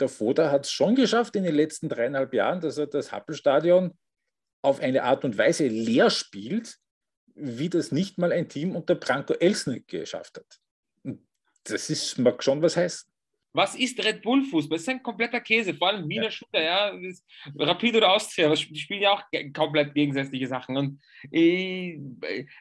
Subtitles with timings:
[0.00, 3.96] der Foda hat es schon geschafft in den letzten dreieinhalb Jahren, dass er das Happelstadion
[4.62, 6.78] auf eine Art und Weise leer spielt,
[7.34, 10.60] wie das nicht mal ein Team unter Branko Elsner geschafft hat.
[11.02, 11.26] Und
[11.64, 13.10] das ist, mag schon was heißen.
[13.52, 14.76] Was ist Red Bull Fußball?
[14.76, 16.30] Das ist ein kompletter Käse, vor allem Wiener ja.
[16.30, 16.92] Shooter, ja.
[17.58, 19.22] Rapid oder Austria, die spielen ja auch
[19.52, 20.76] komplett gegensätzliche Sachen.
[20.76, 21.00] Und
[21.32, 21.98] äh,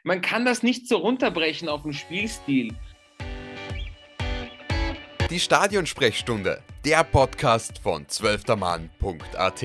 [0.03, 2.73] man kann das nicht so runterbrechen auf den Spielstil.
[5.29, 9.63] Die Stadionsprechstunde, der Podcast von zwölftermann.at.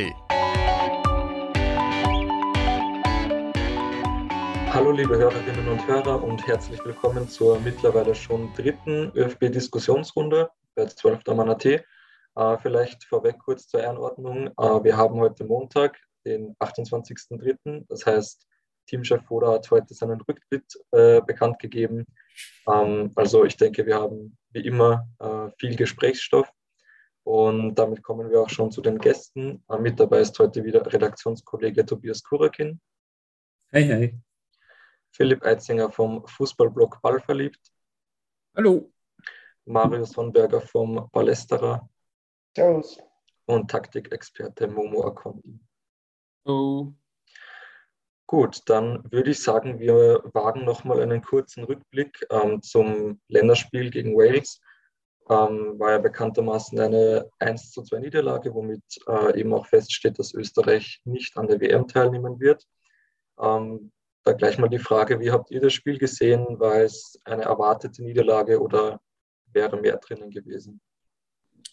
[4.74, 11.64] Hallo liebe Hörerinnen und Hörer und herzlich willkommen zur mittlerweile schon dritten ÖFB-Diskussionsrunde bei zwölftermann.at.
[11.64, 11.82] Äh,
[12.60, 14.48] vielleicht vorweg kurz zur Ehrenordnung.
[14.48, 17.86] Äh, wir haben heute Montag, den 28.03.
[17.88, 18.46] Das heißt,
[18.86, 22.06] Teamchef Foda hat heute seinen Rücktritt äh, bekannt gegeben.
[22.66, 26.50] Ähm, also ich denke, wir haben wie immer äh, viel Gesprächsstoff.
[27.24, 29.64] Und damit kommen wir auch schon zu den Gästen.
[29.70, 32.80] Äh, mit dabei ist heute wieder Redaktionskollege Tobias Kurakin.
[33.70, 34.20] Hey, hey.
[35.10, 37.60] Philipp Eitzinger vom Fußballblog Ballverliebt.
[38.54, 38.92] Hallo.
[39.64, 41.88] Marius Sonnberger vom Ballesterer.
[42.54, 42.98] Servus.
[43.46, 45.58] Und Taktikexperte Momo Akondi.
[46.44, 46.92] Oh.
[48.26, 54.16] Gut, dann würde ich sagen, wir wagen nochmal einen kurzen Rückblick ähm, zum Länderspiel gegen
[54.16, 54.60] Wales.
[55.28, 60.34] Ähm, war ja bekanntermaßen eine 1 zu 2 Niederlage, womit äh, eben auch feststeht, dass
[60.34, 62.66] Österreich nicht an der WM teilnehmen wird.
[63.38, 66.58] Ähm, da gleich mal die Frage, wie habt ihr das Spiel gesehen?
[66.58, 69.00] War es eine erwartete Niederlage oder
[69.52, 70.80] wäre mehr drinnen gewesen?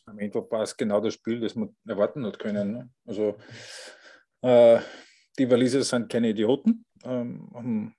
[0.06, 2.72] Am Ende war es genau das Spiel, das man erwarten hat können.
[2.74, 2.90] Ne?
[3.06, 3.38] Also
[4.42, 4.80] äh,
[5.38, 7.96] die Waliser sind keine Idioten, ähm, haben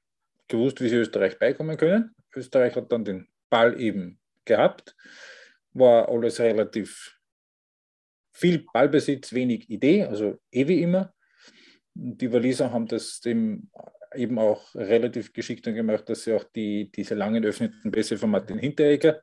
[0.49, 2.15] gewusst, wie sie Österreich beikommen können.
[2.35, 4.97] Österreich hat dann den Ball eben gehabt,
[5.73, 7.19] war alles relativ
[8.33, 11.13] viel Ballbesitz, wenig Idee, also eh wie immer.
[11.95, 13.71] Die Waliser haben das dem
[14.15, 18.59] eben auch relativ geschickt gemacht, dass sie auch die, diese langen öffneten Bässe von Martin
[18.59, 19.23] Hinteregger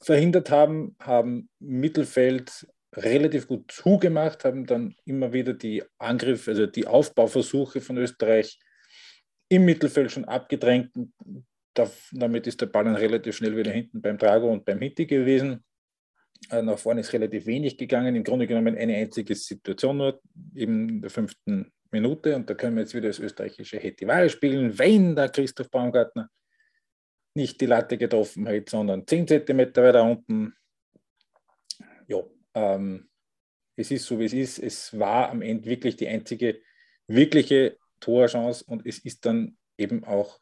[0.00, 6.86] verhindert haben, haben Mittelfeld relativ gut zugemacht, haben dann immer wieder die Angriffe, also die
[6.86, 8.58] Aufbauversuche von Österreich
[9.48, 10.92] im Mittelfeld schon abgedrängt.
[12.12, 15.64] damit ist der Ball dann relativ schnell wieder hinten beim Drago und beim Hinti gewesen.
[16.50, 18.16] Äh, nach vorne ist relativ wenig gegangen.
[18.16, 20.20] Im Grunde genommen eine einzige Situation nur,
[20.54, 22.34] eben in der fünften Minute.
[22.36, 26.28] Und da können wir jetzt wieder das österreichische Hetivari spielen, wenn der Christoph Baumgartner
[27.34, 30.54] nicht die Latte getroffen hätte, sondern 10 Zentimeter weiter unten.
[32.06, 32.22] Ja,
[32.58, 33.08] ähm,
[33.76, 34.58] es ist so, wie es ist.
[34.58, 36.60] Es war am Ende wirklich die einzige
[37.06, 40.40] wirkliche Torchance und es ist dann eben auch,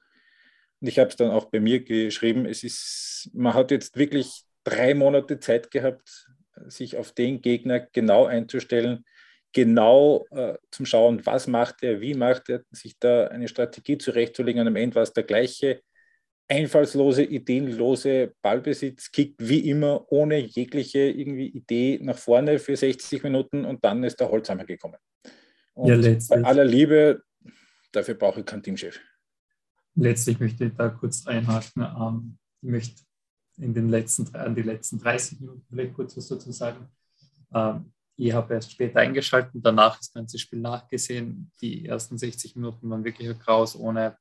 [0.80, 4.42] und ich habe es dann auch bei mir geschrieben, es ist, man hat jetzt wirklich
[4.64, 6.28] drei Monate Zeit gehabt,
[6.66, 9.04] sich auf den Gegner genau einzustellen,
[9.52, 14.60] genau äh, zum Schauen, was macht er, wie macht er, sich da eine Strategie zurechtzulegen.
[14.62, 15.82] Und am Ende war es der gleiche
[16.48, 23.64] einfallslose, ideenlose Ballbesitz, kickt wie immer ohne jegliche irgendwie Idee nach vorne für 60 Minuten
[23.64, 24.98] und dann ist der Holzhammer gekommen.
[25.74, 27.22] Und ja, bei aller Liebe,
[27.92, 29.00] dafür brauche ich keinen Teamchef.
[29.94, 31.82] Letztlich möchte ich da kurz einhaken.
[31.82, 33.02] Ähm, ich möchte
[33.58, 36.88] in den letzten, an die letzten 30 Minuten vielleicht kurz was dazu sagen.
[37.54, 41.50] Ähm, ich habe erst später eingeschaltet, danach das ganze Spiel nachgesehen.
[41.60, 44.16] Die ersten 60 Minuten waren wirklich ein Graus ohne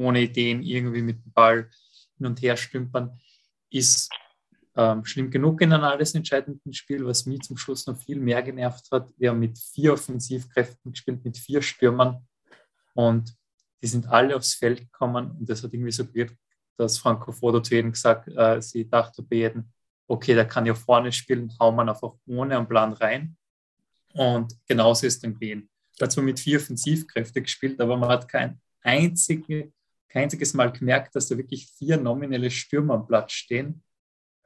[0.00, 1.70] ohne Ideen irgendwie mit dem Ball
[2.16, 3.18] hin und her stümpern,
[3.70, 4.10] ist
[4.76, 7.04] ähm, schlimm genug in einem alles entscheidenden Spiel.
[7.04, 11.24] Was mich zum Schluss noch viel mehr genervt hat, wir haben mit vier Offensivkräften gespielt,
[11.24, 12.26] mit vier Stürmern
[12.94, 13.34] und
[13.82, 16.36] die sind alle aufs Feld gekommen und das hat irgendwie so gewirkt,
[16.76, 19.68] dass Franco Fodo zu jedem gesagt, äh, sie dachte bei jedem,
[20.06, 23.36] okay, der kann ja vorne spielen, hauen wir einfach ohne einen Plan rein.
[24.14, 25.68] Und genauso ist dann gewesen.
[25.98, 29.72] Da hat zwar mit vier Offensivkräften gespielt, aber man hat kein einzige, kein
[30.18, 33.82] einziges Mal gemerkt, dass da wirklich vier nominelle Stürmer am Platz stehen.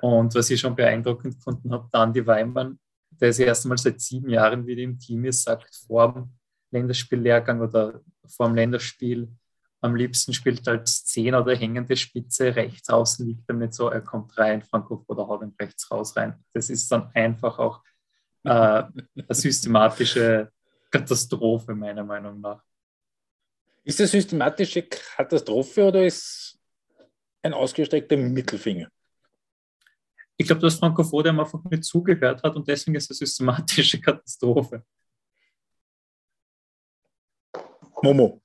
[0.01, 2.79] Und was ich schon beeindruckend gefunden habe, dann die Weimann,
[3.11, 6.31] der das erste Mal seit sieben Jahren wieder im Team ist, sagt vor dem
[6.73, 9.29] Länderspiellehrgang oder vor dem Länderspiel,
[9.83, 14.01] am liebsten spielt als Zehner oder hängende Spitze, rechts außen liegt er nicht so, er
[14.01, 16.35] kommt rein, Franco oder haut ihn rechts raus rein.
[16.53, 17.83] Das ist dann einfach auch
[18.45, 18.95] äh, eine
[19.29, 20.53] systematische
[20.91, 22.63] Katastrophe, meiner Meinung nach.
[23.85, 26.59] Ist das systematische Katastrophe oder ist
[27.43, 28.89] ein ausgestreckter Mittelfinger?
[30.37, 34.01] Ich glaube, dass Franco Foda einfach nicht zugehört hat und deswegen ist es eine systematische
[34.01, 34.85] Katastrophe.
[38.03, 38.43] Momo.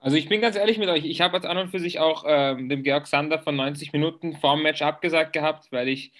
[0.00, 2.24] Also ich bin ganz ehrlich mit euch, ich habe jetzt an und für sich auch
[2.26, 6.12] ähm, dem Georg Sander von 90 Minuten vorm Match abgesagt gehabt, weil ich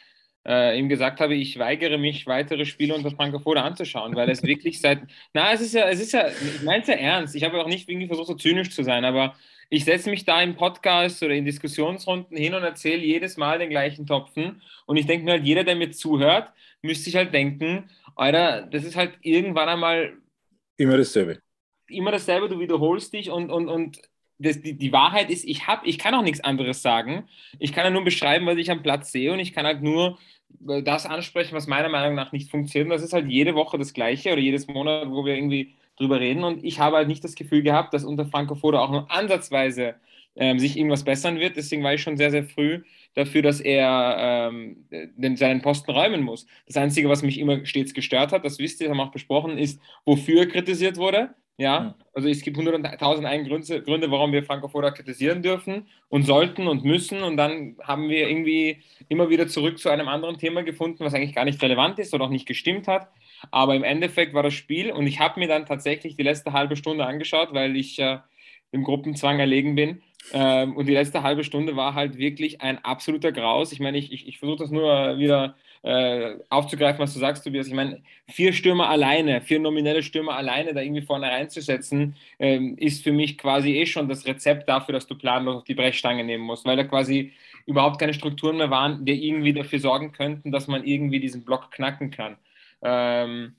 [0.46, 4.42] äh, ihm gesagt habe, ich weigere mich, weitere Spiele unter Franco Foda anzuschauen, weil es
[4.42, 5.00] wirklich seit,
[5.32, 7.68] na, es ist ja, es ist ja, ich meine es ja ernst, ich habe auch
[7.68, 9.34] nicht irgendwie versucht, so zynisch zu sein, aber
[9.70, 13.70] ich setze mich da im Podcast oder in Diskussionsrunden hin und erzähle jedes Mal den
[13.70, 16.52] gleichen Topfen und ich denke mir halt, jeder, der mir zuhört,
[16.82, 20.12] müsste sich halt denken, Alter, das ist halt irgendwann einmal
[20.76, 21.38] immer dasselbe.
[21.88, 24.00] Immer dasselbe, du wiederholst dich und, und, und
[24.38, 27.28] das, die, die Wahrheit ist, ich, hab, ich kann auch nichts anderes sagen.
[27.58, 30.18] Ich kann ja nur beschreiben, was ich am Platz sehe und ich kann halt nur
[30.60, 32.86] das ansprechen, was meiner Meinung nach nicht funktioniert.
[32.86, 36.20] Und das ist halt jede Woche das Gleiche oder jedes Monat, wo wir irgendwie drüber
[36.20, 36.44] reden.
[36.44, 39.94] Und ich habe halt nicht das Gefühl gehabt, dass unter Franco Foda auch nur ansatzweise
[40.36, 41.56] ähm, sich irgendwas bessern wird.
[41.56, 42.82] Deswegen war ich schon sehr, sehr früh
[43.14, 46.46] dafür, dass er ähm, den, seinen Posten räumen muss.
[46.66, 49.58] Das Einzige, was mich immer stets gestört hat, das wisst ihr, haben wir auch besprochen,
[49.58, 51.34] ist, wofür er kritisiert wurde.
[51.56, 56.24] Ja, also es gibt hunderttausend einen Gründe, Gründe, warum wir Franco Foda kritisieren dürfen und
[56.24, 57.22] sollten und müssen.
[57.22, 61.34] Und dann haben wir irgendwie immer wieder zurück zu einem anderen Thema gefunden, was eigentlich
[61.34, 63.08] gar nicht relevant ist oder auch nicht gestimmt hat.
[63.52, 66.74] Aber im Endeffekt war das Spiel und ich habe mir dann tatsächlich die letzte halbe
[66.74, 68.18] Stunde angeschaut, weil ich äh,
[68.72, 70.02] im Gruppenzwang erlegen bin.
[70.32, 73.70] Ähm, und die letzte halbe Stunde war halt wirklich ein absoluter Graus.
[73.70, 77.66] Ich meine, ich, ich, ich versuche das nur wieder äh, aufzugreifen, was du sagst, Tobias.
[77.66, 83.04] Ich meine, vier Stürmer alleine, vier nominelle Stürmer alleine da irgendwie vorne reinzusetzen, ähm, ist
[83.04, 86.44] für mich quasi eh schon das Rezept dafür, dass du planlos auf die Brechstange nehmen
[86.44, 87.32] musst, weil da quasi
[87.66, 91.70] überhaupt keine Strukturen mehr waren, die irgendwie dafür sorgen könnten, dass man irgendwie diesen Block
[91.70, 92.38] knacken kann.
[92.82, 93.56] Ähm,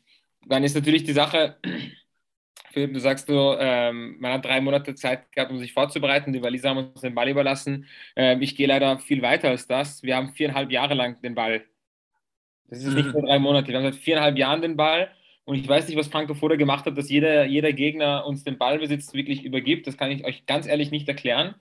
[0.47, 1.57] dann ist natürlich die Sache,
[2.71, 6.33] Philipp, du sagst so, ähm, man hat drei Monate Zeit gehabt, um sich vorzubereiten.
[6.33, 7.85] Die Waliser haben uns den Ball überlassen.
[8.15, 10.03] Ähm, ich gehe leider viel weiter als das.
[10.03, 11.63] Wir haben viereinhalb Jahre lang den Ball
[12.69, 13.67] das ist nicht nur drei Monate.
[13.67, 15.09] Wir haben seit viereinhalb Jahren den Ball.
[15.45, 18.57] Und ich weiß nicht, was Franco Foda gemacht hat, dass jeder, jeder Gegner uns den
[18.57, 19.85] Ballbesitz wirklich übergibt.
[19.85, 21.53] Das kann ich euch ganz ehrlich nicht erklären,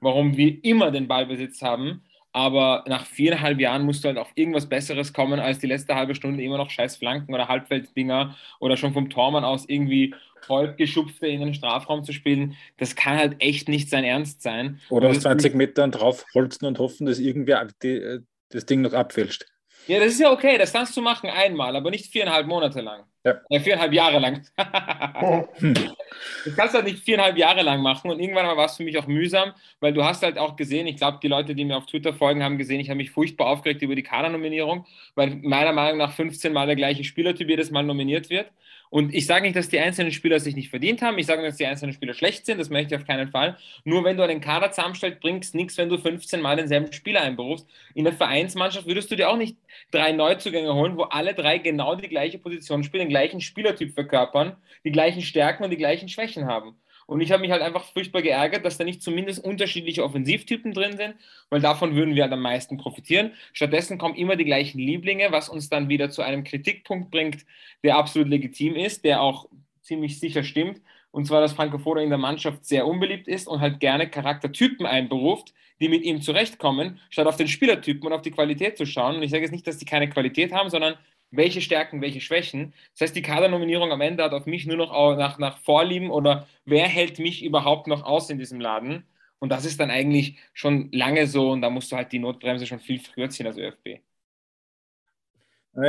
[0.00, 2.02] warum wir immer den Ballbesitz haben.
[2.32, 6.14] Aber nach viereinhalb Jahren musst du halt auf irgendwas Besseres kommen, als die letzte halbe
[6.14, 11.40] Stunde immer noch scheiß Flanken oder Halbfelddinger oder schon vom Tormann aus irgendwie Vollgeschupfte in
[11.40, 12.54] den Strafraum zu spielen.
[12.76, 14.80] Das kann halt echt nicht sein Ernst sein.
[14.90, 18.20] Oder aus 20 Metern drauf holzen und hoffen, dass irgendwer die,
[18.50, 19.46] das Ding noch abfälscht.
[19.88, 23.04] Ja, das ist ja okay, das kannst du machen einmal, aber nicht viereinhalb Monate lang.
[23.24, 23.40] Ja.
[23.48, 24.46] ja viereinhalb Jahre lang.
[24.56, 28.98] das kannst du halt nicht viereinhalb Jahre lang machen und irgendwann war es für mich
[28.98, 31.86] auch mühsam, weil du hast halt auch gesehen, ich glaube, die Leute, die mir auf
[31.86, 35.96] Twitter folgen, haben gesehen, ich habe mich furchtbar aufgeregt über die Kadernominierung, weil meiner Meinung
[35.96, 38.52] nach 15 Mal der gleiche Spielertyp jedes Mal nominiert wird.
[38.90, 41.18] Und ich sage nicht, dass die einzelnen Spieler sich nicht verdient haben.
[41.18, 42.58] Ich sage nicht, dass die einzelnen Spieler schlecht sind.
[42.58, 43.56] Das möchte ich auf keinen Fall.
[43.84, 47.66] Nur wenn du einen Kader zusammenstellst, bringst nichts, wenn du 15 Mal denselben Spieler einberufst.
[47.94, 49.56] In der Vereinsmannschaft würdest du dir auch nicht
[49.90, 54.56] drei Neuzugänge holen, wo alle drei genau die gleiche Position spielen, den gleichen Spielertyp verkörpern,
[54.84, 56.76] die gleichen Stärken und die gleichen Schwächen haben.
[57.08, 60.98] Und ich habe mich halt einfach furchtbar geärgert, dass da nicht zumindest unterschiedliche Offensivtypen drin
[60.98, 61.14] sind,
[61.48, 63.32] weil davon würden wir halt am meisten profitieren.
[63.54, 67.46] Stattdessen kommen immer die gleichen Lieblinge, was uns dann wieder zu einem Kritikpunkt bringt,
[67.82, 69.48] der absolut legitim ist, der auch
[69.80, 70.82] ziemlich sicher stimmt.
[71.10, 74.84] Und zwar, dass Franco Foda in der Mannschaft sehr unbeliebt ist und halt gerne Charaktertypen
[74.84, 79.16] einberuft, die mit ihm zurechtkommen, statt auf den Spielertypen und auf die Qualität zu schauen.
[79.16, 80.96] Und ich sage jetzt nicht, dass die keine Qualität haben, sondern
[81.30, 82.72] welche Stärken, welche Schwächen.
[82.92, 86.46] Das heißt, die Kadernominierung am Ende hat auf mich nur noch nach, nach Vorlieben oder
[86.64, 89.04] wer hält mich überhaupt noch aus in diesem Laden.
[89.38, 92.66] Und das ist dann eigentlich schon lange so und da musst du halt die Notbremse
[92.66, 94.00] schon viel früher ziehen als ÖFB.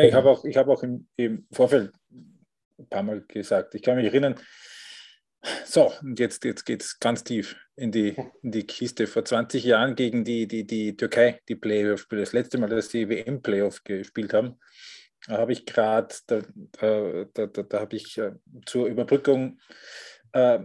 [0.03, 3.96] Ich habe auch, ich hab auch im, im Vorfeld ein paar Mal gesagt, ich kann
[3.96, 4.36] mich erinnern,
[5.65, 9.08] so, und jetzt, jetzt geht es ganz tief in die, in die Kiste.
[9.08, 13.08] Vor 20 Jahren gegen die, die, die Türkei, die Playoff, das letzte Mal, dass die
[13.08, 14.60] WM-Playoff gespielt haben,
[15.38, 16.41] habe ich gerade, da,
[17.33, 18.31] da, da, da habe ich äh,
[18.65, 19.59] zur Überbrückung
[20.31, 20.59] äh,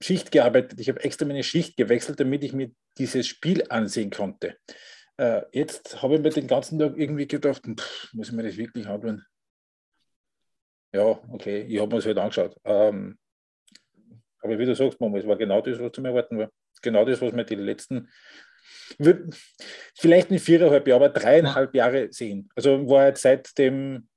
[0.00, 0.78] Schicht gearbeitet.
[0.80, 4.56] Ich habe extra meine Schicht gewechselt, damit ich mir dieses Spiel ansehen konnte.
[5.16, 8.56] Äh, jetzt habe ich mir den ganzen Tag irgendwie gedacht, pff, muss ich mir das
[8.56, 9.24] wirklich anschauen?
[10.92, 12.56] Ja, okay, ich habe mir das halt angeschaut.
[12.64, 13.18] Ähm,
[14.42, 16.50] aber wie du sagst, Mama, es war genau das, was zu mir erwarten war.
[16.82, 18.10] Genau das, was mir die letzten
[19.94, 22.48] vielleicht nicht viereinhalb Jahre, aber dreieinhalb Jahre sehen.
[22.54, 24.08] Also war jetzt seit dem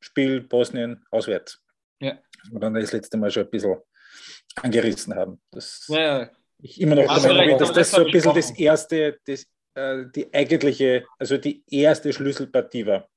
[0.00, 1.62] Spiel Bosnien auswärts.
[2.00, 2.18] Ja.
[2.50, 3.76] Und dann das letzte Mal schon ein bisschen
[4.56, 5.40] angerissen haben.
[5.50, 6.28] Das ja,
[6.60, 10.32] ich immer noch Meinung bin, dass das so ein bisschen das erste, das, äh, die
[10.32, 13.08] eigentliche, also die erste Schlüsselpartie war.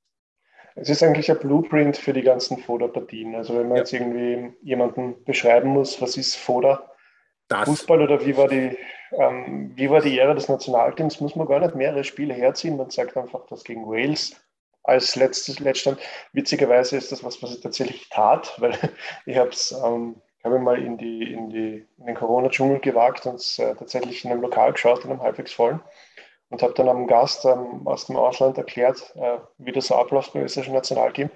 [0.74, 3.34] Es ist eigentlich ein Blueprint für die ganzen Foda-Partien.
[3.34, 3.82] Also wenn man ja.
[3.82, 6.92] jetzt irgendwie jemanden beschreiben muss, was ist Foda?
[7.48, 7.68] Das.
[7.68, 8.76] Fußball oder wie war die
[9.12, 11.20] ähm, wie war die Ära des Nationalteams?
[11.20, 12.76] Muss man gar nicht mehrere Spiele herziehen.
[12.76, 14.34] Man sagt einfach, dass gegen Wales
[14.82, 16.00] als letztes Letztstand.
[16.32, 18.76] Witzigerweise ist das was, was ich tatsächlich tat, weil
[19.26, 23.36] ich habe es ähm, habe mal in, die, in, die, in den Corona-Dschungel gewagt und
[23.36, 25.80] es äh, tatsächlich in einem Lokal geschaut, in einem halbwegs vollen.
[26.48, 30.32] und habe dann einem Gast ähm, aus dem Ausland erklärt, äh, wie das so abläuft
[30.32, 31.30] beim österreichischen Nationalteam.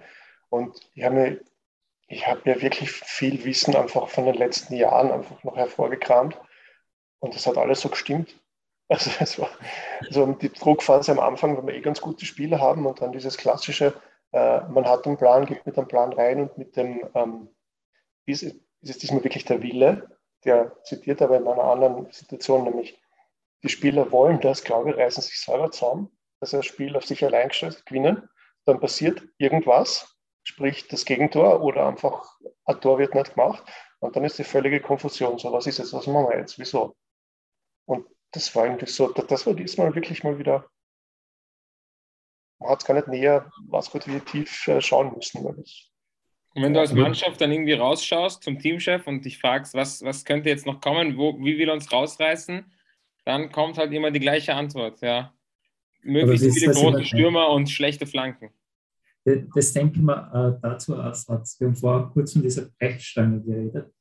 [0.48, 1.40] Und ich habe mir,
[2.10, 6.36] ich habe mir wirklich viel Wissen einfach von den letzten Jahren einfach noch hervorgekramt.
[7.20, 8.36] Und das hat alles so gestimmt.
[8.92, 9.48] Also es war
[10.10, 13.12] so also die Druckphase am Anfang, wenn wir eh ganz gute Spiele haben und dann
[13.12, 13.94] dieses klassische,
[14.32, 17.48] äh, man hat einen Plan, geht mit einem Plan rein und mit dem, ähm,
[18.26, 20.08] ist, ist es diesmal wirklich der Wille,
[20.44, 23.00] der zitiert aber in einer anderen Situation, nämlich
[23.62, 27.04] die Spieler wollen das, glaube ich, reißen sich selber zusammen, dass sie das Spiel auf
[27.04, 28.28] sich allein gestellt gewinnen.
[28.64, 33.64] Dann passiert irgendwas, sprich das Gegentor oder einfach ein Tor wird nicht gemacht
[33.98, 35.38] und dann ist die völlige Konfusion.
[35.38, 36.96] So, was ist jetzt, was machen wir jetzt, wieso?
[37.86, 40.68] Und das war eigentlich so, das war diesmal wirklich mal wieder,
[42.58, 45.44] man hat es gar nicht näher was gut wie tief äh, schauen müssen.
[45.44, 45.90] Weil das
[46.54, 50.24] und wenn du als Mannschaft dann irgendwie rausschaust zum Teamchef und dich fragst, was, was
[50.24, 52.64] könnte jetzt noch kommen, wo, wie will er uns rausreißen,
[53.24, 55.32] dann kommt halt immer die gleiche Antwort, ja.
[56.02, 58.50] Möglichst viele große Stürmer und schlechte Flanken.
[59.54, 61.58] Das, denke ich mir äh, dazu als Satz.
[61.60, 63.92] Wir haben vor kurzem dieser Brechstange geredet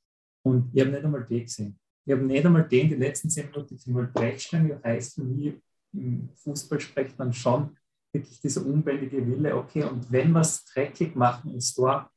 [0.43, 1.79] und ich habe nicht einmal den gesehen.
[2.05, 5.55] Ich habe nicht einmal den die letzten zehn Minuten gesehen, weil Brechstange heißt für mich
[5.93, 7.75] im Fußball spricht man schon
[8.12, 12.09] wirklich dieser unbändige Wille, okay, und wenn wir es dreckig machen ins Tor,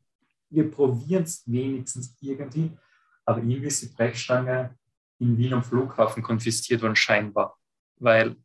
[0.51, 2.71] wir probieren es wenigstens irgendwie,
[3.25, 4.77] aber irgendwie ist die Brechstange
[5.19, 7.59] in Wien am Flughafen konfisziert worden, scheinbar.
[7.97, 8.37] Weil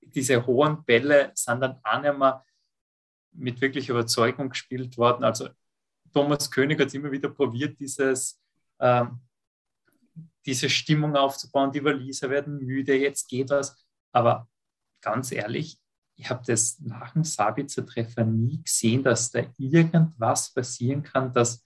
[0.00, 2.44] diese hohen Bälle sind dann auch nicht mehr
[3.34, 5.24] mit wirklich Überzeugung gespielt worden.
[5.24, 5.48] Also
[6.12, 8.40] Thomas König hat immer wieder probiert, dieses,
[8.78, 9.04] äh,
[10.46, 11.72] diese Stimmung aufzubauen.
[11.72, 13.84] Die Waliser werden müde, jetzt geht was.
[14.12, 14.48] Aber
[15.00, 15.78] ganz ehrlich,
[16.16, 21.62] ich habe das nach dem Sabitzer-Treffer nie gesehen, dass da irgendwas passieren kann, dass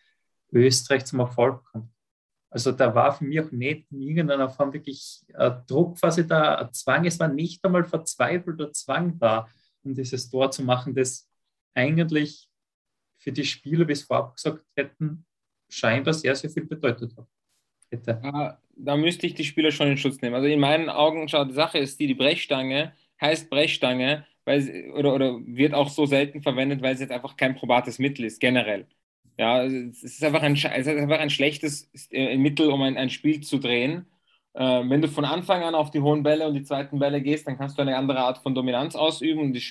[0.50, 1.92] Österreich zum Erfolg kommt.
[2.50, 6.26] Also da war für mich auch nicht in irgendeiner Form wirklich ein Druck, was ich
[6.26, 7.04] da, Zwang.
[7.04, 9.46] Es war nicht einmal verzweifelter Zwang da,
[9.82, 11.28] um dieses Tor zu machen, das
[11.78, 12.48] eigentlich
[13.18, 15.24] für die Spieler, wie es vorab gesagt hätten,
[15.68, 17.26] scheinbar sehr, sehr viel bedeutet hat.
[17.90, 18.20] Hätte.
[18.22, 20.34] Da, da müsste ich die Spieler schon in Schutz nehmen.
[20.34, 24.90] Also in meinen Augen, schau, die Sache ist die, die Brechstange heißt Brechstange, weil sie,
[24.90, 28.40] oder, oder wird auch so selten verwendet, weil es jetzt einfach kein probates Mittel ist,
[28.40, 28.86] generell.
[29.36, 33.10] Ja, es ist einfach ein, es ist einfach ein schlechtes äh, Mittel, um ein, ein
[33.10, 34.06] Spiel zu drehen.
[34.54, 37.46] Äh, wenn du von Anfang an auf die hohen Bälle und die zweiten Bälle gehst,
[37.46, 39.62] dann kannst du eine andere Art von Dominanz ausüben und das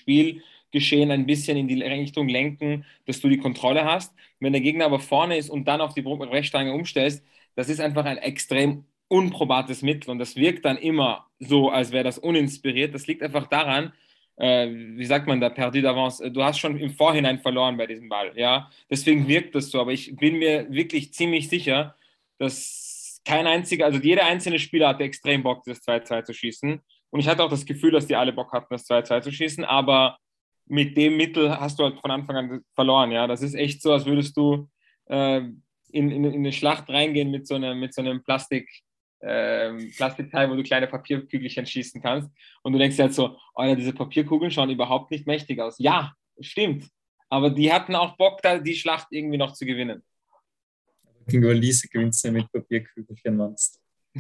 [0.68, 4.14] Spielgeschehen ein bisschen in die Richtung lenken, dass du die Kontrolle hast.
[4.40, 7.24] Wenn der Gegner aber vorne ist und dann auf die Brechstange umstellst,
[7.56, 12.04] das ist einfach ein extrem unprobates Mittel und das wirkt dann immer so, als wäre
[12.04, 12.94] das uninspiriert.
[12.94, 13.94] Das liegt einfach daran,
[14.36, 18.10] äh, wie sagt man da, perdu d'avance, du hast schon im Vorhinein verloren bei diesem
[18.10, 18.70] Ball, ja.
[18.90, 21.96] Deswegen wirkt das so, aber ich bin mir wirklich ziemlich sicher,
[22.38, 26.82] dass kein einziger, also jeder einzelne Spieler hatte extrem Bock, das 2-2 zu schießen.
[27.10, 29.66] Und ich hatte auch das Gefühl, dass die alle Bock hatten, das 2-2 zu schießen,
[29.66, 30.18] aber
[30.70, 33.28] mit dem Mittel hast du halt von Anfang an verloren, ja.
[33.28, 34.70] Das ist echt so, als würdest du
[35.06, 38.70] äh, in, in, in eine Schlacht reingehen mit so, einer, mit so einem Plastik,
[39.22, 42.30] ähm, Plastikteil, wo du kleine Papierkügelchen schießen kannst.
[42.64, 45.76] Und du denkst dir halt so, oh diese Papierkugeln schauen überhaupt nicht mächtig aus.
[45.80, 46.88] Ja, stimmt.
[47.30, 50.04] Aber die hatten auch Bock, da die Schlacht irgendwie noch zu gewinnen.
[51.28, 53.82] Gegen Walise gewinnst du mit Papierkügelchen sonst.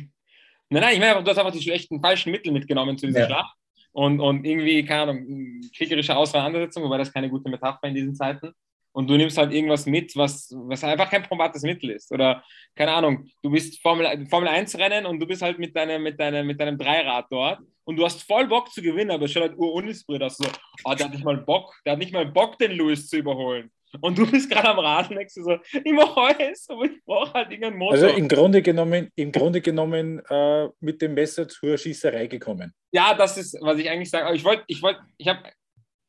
[0.69, 3.25] Nein, nein, ich meine, du hast einfach die schlechten, falschen Mittel mitgenommen zu dieser ja.
[3.27, 3.57] Schlacht.
[3.97, 8.53] Und, und irgendwie, keine Ahnung, kriegerische Auswahleinsetzung, wobei das keine gute Metapher in diesen Zeiten
[8.91, 12.11] und du nimmst halt irgendwas mit, was, was einfach kein probates Mittel ist.
[12.11, 12.43] Oder,
[12.75, 16.19] keine Ahnung, du bist Formel, Formel 1 Rennen und du bist halt mit deinem, mit,
[16.19, 19.43] deinem, mit deinem Dreirad dort und du hast voll Bock zu gewinnen, aber es schaut
[19.43, 20.37] halt urinspiriert aus.
[20.37, 20.47] So,
[20.83, 23.71] oh, der hat nicht mal Bock, der hat nicht mal Bock, den Lewis zu überholen.
[24.01, 27.33] Und du bist gerade am Rad und denkst so, ich mache alles, aber ich brauche
[27.33, 27.93] halt irgendeinen Motor.
[27.93, 32.73] Also im Grunde genommen, im Grunde genommen äh, mit dem Messer zur Schießerei gekommen.
[32.91, 34.25] Ja, das ist, was ich eigentlich sage.
[34.25, 35.41] Aber ich wollte, ich wollte, ich habe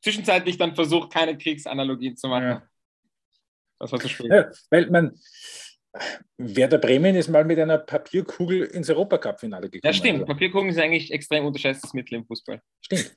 [0.02, 2.44] zwischenzeitlich dann versucht, keine Kriegsanalogien zu machen.
[2.44, 2.62] Ja.
[3.78, 4.26] Das war zu spät.
[4.30, 5.18] Ja, weil man,
[6.36, 9.92] Werder Bremen ist mal mit einer Papierkugel ins Europacup-Finale gekommen.
[9.92, 10.20] Ja, stimmt.
[10.20, 10.26] Also.
[10.26, 12.60] Papierkugeln sind eigentlich extrem unterschätztes Mittel im Fußball.
[12.80, 13.16] Stimmt.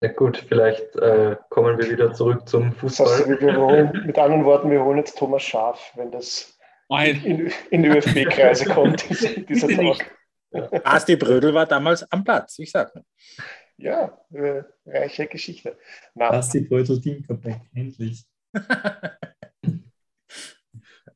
[0.00, 3.06] Ja gut, vielleicht äh, kommen wir wieder zurück zum Fußball.
[3.06, 6.56] Das heißt, holen, mit anderen Worten, wir holen jetzt Thomas Schaf, wenn das
[6.88, 9.04] in, in ÖFB-Kreise kommt,
[9.48, 10.04] dieser Talk.
[10.84, 12.92] Asti Brödel war damals am Platz, ich sag.
[13.76, 15.76] Ja, äh, reiche Geschichte.
[16.16, 18.24] Asti Brödel Teamcomeback, endlich.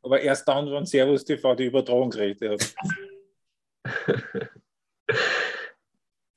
[0.02, 2.74] Aber erst dann, wenn Servus TV die Übertragungsrechte hat.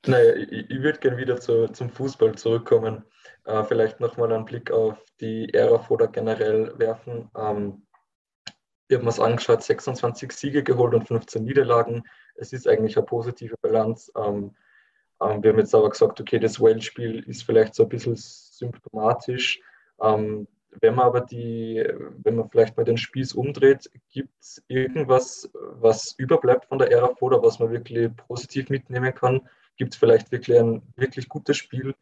[0.08, 3.04] naja, ich, ich würde gerne wieder zu, zum Fußball zurückkommen.
[3.46, 7.30] Äh, vielleicht nochmal einen Blick auf die Ära Foda generell werfen.
[7.38, 7.86] Ähm,
[8.88, 12.04] ich habe es angeschaut, 26 Siege geholt und 15 Niederlagen.
[12.36, 14.12] Es ist eigentlich eine positive Bilanz.
[14.18, 14.56] Ähm,
[15.22, 19.62] Ähm, wir haben jetzt aber gesagt, okay, das Well-Spiel ist vielleicht so ein bisschen symptomatisch.
[20.02, 20.48] Ähm,
[20.82, 21.86] wenn man aber die,
[22.24, 27.14] wenn man vielleicht mal den Spieß umdreht, gibt es irgendwas, was überbleibt von der Ära
[27.22, 29.48] oder was man wirklich positiv mitnehmen kann?
[29.78, 31.96] Gibt es vielleicht wirklich ein wirklich gutes Spiel,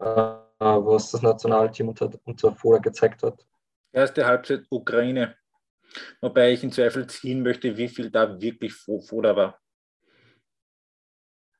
[0.00, 3.46] äh, was das Nationalteam unter, unter Foda gezeigt hat?
[3.92, 5.36] Erste Halbzeit Ukraine.
[6.20, 9.60] Wobei ich in Zweifel ziehen möchte, wie viel da wirklich Foda war.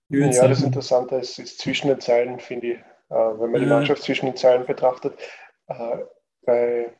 [0.08, 2.78] Ja, das Interessante ist, ist zwischen den Zeilen, finde ich,
[3.10, 5.18] äh, wenn man die Mannschaft zwischen den Zeilen betrachtet.
[5.66, 5.98] Äh,
[6.42, 6.96] bei,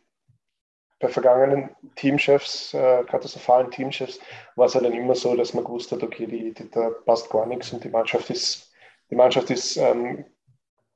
[1.04, 4.20] bei vergangenen Teamchefs, äh, katastrophalen Teamchefs,
[4.56, 7.28] war es ja dann immer so, dass man gewusst hat, okay, die, die, da passt
[7.28, 8.72] gar nichts und die Mannschaft ist,
[9.10, 10.24] die Mannschaft ist ähm,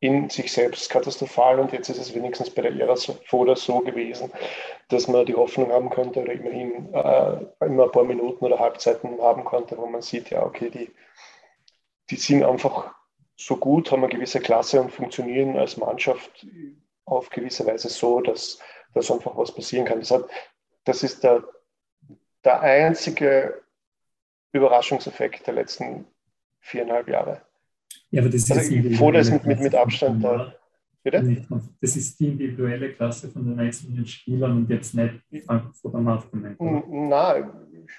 [0.00, 2.96] in sich selbst katastrophal und jetzt ist es wenigstens bei der Ära
[3.26, 4.32] Foda so gewesen,
[4.88, 9.20] dass man die Hoffnung haben konnte oder immerhin äh, immer ein paar Minuten oder Halbzeiten
[9.20, 10.90] haben konnte, wo man sieht, ja, okay, die,
[12.08, 12.94] die sind einfach
[13.36, 16.46] so gut, haben eine gewisse Klasse und funktionieren als Mannschaft
[17.04, 18.58] auf gewisse Weise so, dass,
[18.98, 20.00] dass einfach was passieren kann.
[20.00, 20.28] Das, hat,
[20.84, 21.44] das ist der,
[22.44, 23.62] der einzige
[24.52, 26.06] Überraschungseffekt der letzten
[26.60, 27.42] viereinhalb Jahre.
[28.10, 30.54] Ja, aber das ist also ich das mit, mit, mit Abstand da.
[31.02, 31.46] Bitte?
[31.80, 35.14] Das ist die individuelle Klasse von den einzelnen Spielern und jetzt nicht
[35.46, 36.60] Frankfurt am Aufgemeint.
[36.60, 37.50] Nein,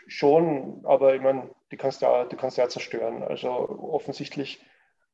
[0.08, 3.24] schon, aber ich meine, die kannst du ja, die kannst du ja zerstören.
[3.24, 4.62] Also offensichtlich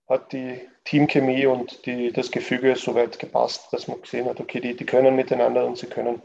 [0.07, 4.59] hat die Teamchemie und die, das Gefüge so weit gepasst, dass man gesehen hat, okay,
[4.59, 6.21] die, die können miteinander und sie können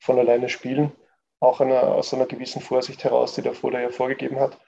[0.00, 0.92] von alleine spielen.
[1.38, 4.58] Auch einer, aus einer gewissen Vorsicht heraus, die der Vorder ja vorgegeben hat.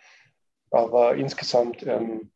[0.71, 2.33] Aber insgesamt ähm,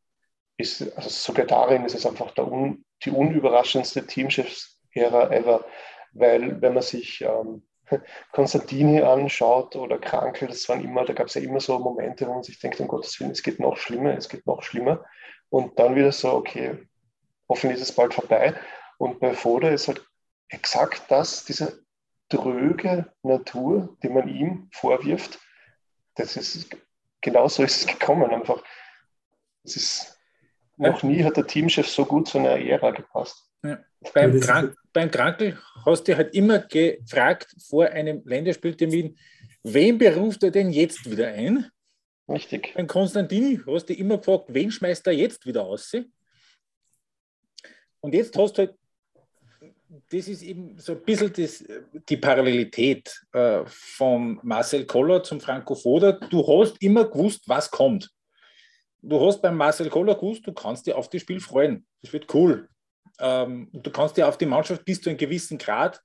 [0.58, 5.64] ist, also sogar darin ist es einfach un, die unüberraschendste Teamchefs-Ära ever,
[6.12, 7.66] weil wenn man sich ähm,
[8.32, 12.34] Konstantini anschaut oder Krankel, das waren immer, da gab es ja immer so Momente, wo
[12.34, 15.04] man sich denkt, um Gottes Willen, es geht noch schlimmer, es geht noch schlimmer.
[15.48, 16.86] Und dann wieder so, okay,
[17.48, 18.54] hoffentlich ist es bald vorbei.
[18.98, 20.04] Und bei Foda ist halt
[20.48, 21.84] exakt das, diese
[22.28, 25.38] dröge Natur, die man ihm vorwirft,
[26.16, 26.74] das ist,
[27.20, 28.30] genauso ist es gekommen.
[28.30, 28.62] Einfach,
[29.64, 30.18] es ist,
[30.76, 33.50] noch nie hat der Teamchef so gut zu einer Ära gepasst.
[33.62, 33.78] Ja.
[34.12, 39.18] Beim, Krank, beim Krankel hast du halt immer gefragt vor einem Länderspieltermin,
[39.62, 41.70] wen beruft er denn jetzt wieder ein?
[42.28, 42.74] Richtig.
[42.74, 45.94] Beim Konstantini hast du immer gefragt, wen schmeißt er jetzt wieder aus?
[48.00, 48.74] Und jetzt hast du halt,
[50.10, 51.64] das ist eben so ein bisschen das,
[52.08, 56.12] die Parallelität äh, von Marcel Koller zum Franco Foda.
[56.12, 58.10] Du hast immer gewusst, was kommt.
[59.02, 61.86] Du hast beim Marcel Koller gewusst, du kannst dir auf das Spiel freuen.
[62.02, 62.68] Das wird cool.
[63.20, 66.02] Ähm, du kannst dir auf die Mannschaft bis zu einem gewissen Grad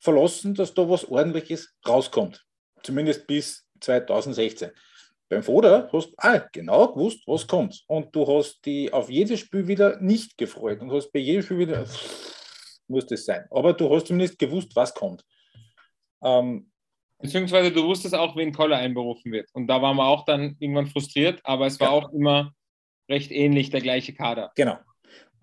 [0.00, 2.44] verlassen, dass da was Ordentliches rauskommt.
[2.82, 4.70] Zumindest bis 2016.
[5.34, 7.82] Beim Foda hast du ah, genau gewusst, was kommt.
[7.88, 11.58] Und du hast die auf jedes Spiel wieder nicht gefreut und hast bei jedem Spiel
[11.58, 11.84] wieder,
[12.88, 13.44] muss das sein.
[13.50, 15.24] Aber du hast zumindest gewusst, was kommt.
[16.22, 16.70] Ähm,
[17.18, 19.48] Beziehungsweise du wusstest auch, wen Koller einberufen wird.
[19.54, 21.94] Und da waren wir auch dann irgendwann frustriert, aber es war ja.
[21.94, 22.52] auch immer
[23.08, 24.52] recht ähnlich der gleiche Kader.
[24.54, 24.78] Genau.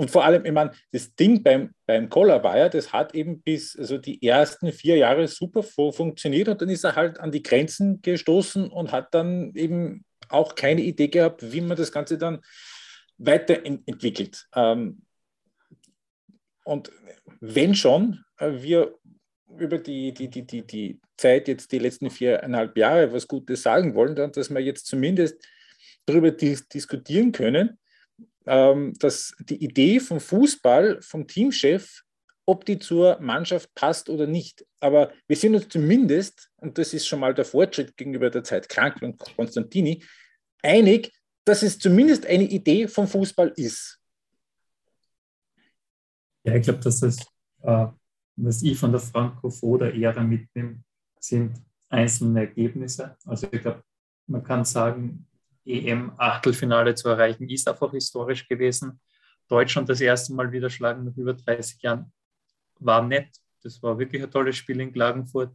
[0.01, 3.39] Und vor allem, ich meine, das Ding beim, beim Koller war ja, das hat eben
[3.43, 7.43] bis also die ersten vier Jahre super funktioniert und dann ist er halt an die
[7.43, 12.39] Grenzen gestoßen und hat dann eben auch keine Idee gehabt, wie man das Ganze dann
[13.19, 14.47] weiterentwickelt.
[14.55, 15.03] Ähm,
[16.63, 16.91] und
[17.39, 18.95] wenn schon äh, wir
[19.55, 23.93] über die, die, die, die, die Zeit, jetzt die letzten viereinhalb Jahre, was Gutes sagen
[23.93, 25.47] wollen, dann, dass wir jetzt zumindest
[26.07, 27.77] darüber dis diskutieren können,
[28.45, 32.03] ähm, dass die Idee vom Fußball, vom Teamchef,
[32.45, 34.65] ob die zur Mannschaft passt oder nicht.
[34.79, 38.67] Aber wir sind uns zumindest, und das ist schon mal der Fortschritt gegenüber der Zeit
[38.67, 40.03] Krank und Konstantini,
[40.61, 41.13] einig,
[41.45, 43.99] dass es zumindest eine Idee vom Fußball ist.
[46.43, 47.17] Ja, ich glaube, dass das,
[47.61, 47.87] äh,
[48.35, 50.83] was ich von der Franco-Foda-Ära mitnehme,
[51.19, 53.17] sind einzelne Ergebnisse.
[53.25, 53.83] Also ich glaube,
[54.27, 55.27] man kann sagen,
[55.65, 58.99] EM-Achtelfinale zu erreichen, ist einfach historisch gewesen.
[59.47, 62.11] Deutschland das erste Mal wieder schlagen nach über 30 Jahren
[62.79, 63.29] war nett.
[63.63, 65.53] Das war wirklich ein tolles Spiel in Klagenfurt.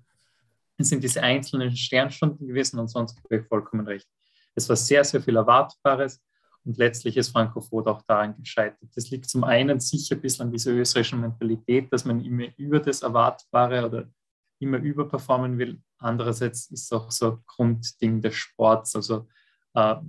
[0.78, 4.06] Es sind diese einzelnen Sternstunden gewesen und sonst habe ich vollkommen recht.
[4.54, 6.22] Es war sehr, sehr viel Erwartbares
[6.64, 8.90] und letztlich ist Frankofurt auch daran gescheitert.
[8.94, 12.80] Das liegt zum einen sicher ein bisschen an dieser österreichischen Mentalität, dass man immer über
[12.80, 14.10] das Erwartbare oder
[14.58, 15.80] immer überperformen will.
[15.98, 18.96] Andererseits ist es auch so ein Grundding des Sports.
[18.96, 19.28] Also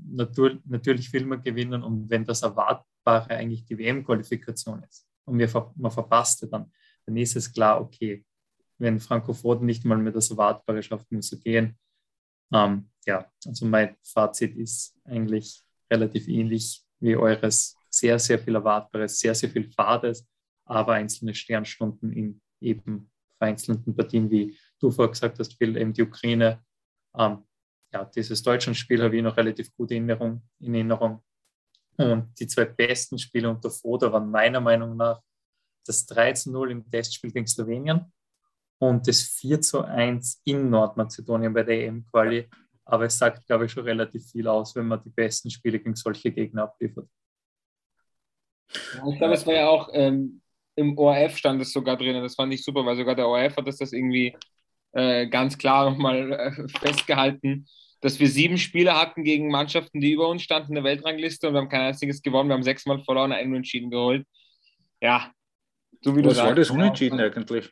[0.10, 5.71] natur, natürlich will man gewinnen und wenn das Erwartbare eigentlich die WM-Qualifikation ist und wir,
[5.75, 6.71] man verpasst dann,
[7.06, 8.25] dann ist es klar, okay,
[8.77, 11.77] wenn Frankophonen nicht mal mehr das Erwartbare schafft, muss er gehen.
[12.53, 19.19] Ähm, ja, also mein Fazit ist eigentlich relativ ähnlich wie eures sehr, sehr viel Erwartbares,
[19.19, 20.27] sehr, sehr viel Fades,
[20.65, 26.03] aber einzelne Sternstunden in eben vereinzelten Partien, wie du vorher gesagt hast, Phil, eben die
[26.03, 26.63] Ukraine.
[27.17, 27.43] Ähm,
[27.93, 31.23] ja, dieses Deutschlandspiel habe ich noch relativ gut in Erinnerung, in Erinnerung.
[31.97, 35.21] Und die zwei besten Spiele unter Foda waren meiner Meinung nach
[35.86, 38.12] das 3 zu 0 im Testspiel gegen Slowenien
[38.80, 42.47] und das 4 zu 1 in Nordmazedonien bei der EM-Quali.
[42.86, 45.95] Aber es sagt, glaube ich, schon relativ viel aus, wenn man die besten Spiele gegen
[45.95, 47.10] solche Gegner abliefert.
[48.69, 50.41] ich glaube, es war ja auch ähm,
[50.76, 52.21] im ORF stand es sogar drin.
[52.21, 54.38] Das fand ich super, weil sogar der ORF hat das, das irgendwie
[54.93, 57.67] äh, ganz klar nochmal äh, festgehalten,
[58.02, 61.54] dass wir sieben Spiele hatten gegen Mannschaften, die über uns standen in der Weltrangliste und
[61.54, 62.50] wir haben kein einziges gewonnen.
[62.50, 64.26] Wir haben sechsmal verloren, einen Unentschieden geholt.
[65.02, 65.32] Ja,
[66.02, 66.39] so wie Was du sagst.
[66.39, 67.71] Was war das Unentschieden eigentlich?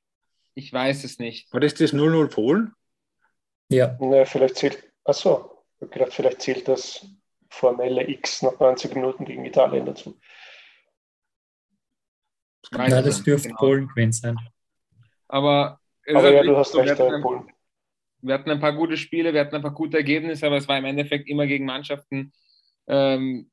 [0.56, 1.52] Ich weiß es nicht.
[1.54, 2.74] War das das 0-0 Polen?
[3.70, 3.98] Ja.
[4.00, 7.06] Ne, vielleicht zählt, achso, ich habe gedacht, vielleicht zählt das
[7.50, 10.18] formelle X nach 90 Minuten gegen Italien dazu.
[12.72, 13.60] Das ja, das dürfte genau.
[13.60, 14.40] Polen gewesen sein.
[15.28, 15.80] Aber,
[16.14, 17.50] aber ja, du hast so, recht, wir Polen.
[18.22, 20.78] Wir hatten ein paar gute Spiele, wir hatten ein paar gute Ergebnisse, aber es war
[20.78, 22.34] im Endeffekt immer gegen Mannschaften,
[22.88, 23.52] ähm,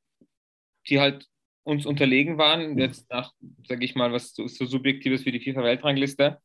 [0.87, 1.27] die halt
[1.63, 2.77] uns unterlegen waren.
[2.77, 3.31] Jetzt nach,
[3.67, 6.39] sage ich mal, was so, so Subjektives wie die FIFA-Weltrangliste.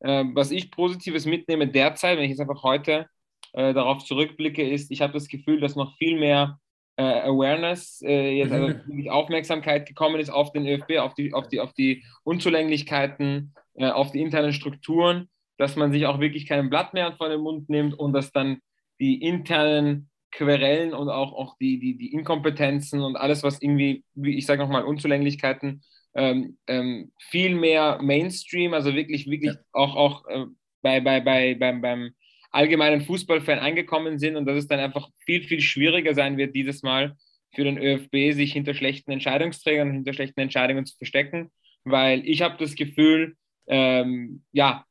[0.00, 3.06] Äh, was ich Positives mitnehme derzeit, wenn ich jetzt einfach heute
[3.52, 6.58] äh, darauf zurückblicke, ist, ich habe das Gefühl, dass noch viel mehr
[6.96, 9.08] äh, Awareness, äh, jetzt also mhm.
[9.08, 14.10] Aufmerksamkeit gekommen ist auf den ÖFB, auf die, auf die, auf die Unzulänglichkeiten, äh, auf
[14.10, 17.98] die internen Strukturen, dass man sich auch wirklich keinen Blatt mehr vor den Mund nimmt
[17.98, 18.58] und dass dann
[19.00, 24.36] die internen Querellen und auch, auch die, die, die Inkompetenzen und alles, was irgendwie, wie
[24.36, 25.82] ich sage nochmal, Unzulänglichkeiten
[26.14, 29.60] ähm, ähm, viel mehr Mainstream, also wirklich, wirklich ja.
[29.72, 30.46] auch, auch äh,
[30.82, 32.10] bei, bei, bei, beim, beim
[32.50, 36.82] allgemeinen Fußballfan angekommen sind und dass es dann einfach viel, viel schwieriger sein wird, dieses
[36.82, 37.16] Mal
[37.54, 41.50] für den ÖFB, sich hinter schlechten Entscheidungsträgern, hinter schlechten Entscheidungen zu verstecken,
[41.84, 44.84] weil ich habe das Gefühl, ähm, ja,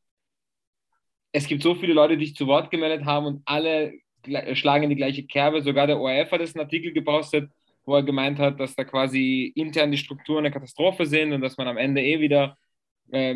[1.32, 3.94] es gibt so viele Leute, die sich zu Wort gemeldet haben und alle
[4.54, 5.62] schlagen in die gleiche Kerbe.
[5.62, 7.50] Sogar der ORF hat das einen Artikel gepostet,
[7.86, 11.58] wo er gemeint hat, dass da quasi intern die Strukturen eine Katastrophe sind und dass
[11.58, 12.58] man am Ende eh wieder
[13.12, 13.36] äh,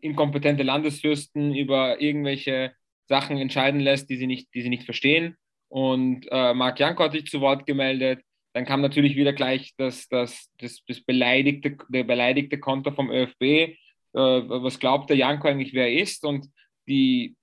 [0.00, 2.72] inkompetente Landesfürsten über irgendwelche
[3.06, 5.36] Sachen entscheiden lässt, die sie nicht, die sie nicht verstehen.
[5.68, 8.20] Und äh, Marc Janko hat sich zu Wort gemeldet.
[8.52, 13.42] Dann kam natürlich wieder gleich das, das, das, das beleidigte, der beleidigte Konto vom ÖFB.
[13.42, 13.74] Äh,
[14.14, 16.24] was glaubt der Janko eigentlich, wer er ist?
[16.24, 16.46] Und
[16.88, 17.36] die,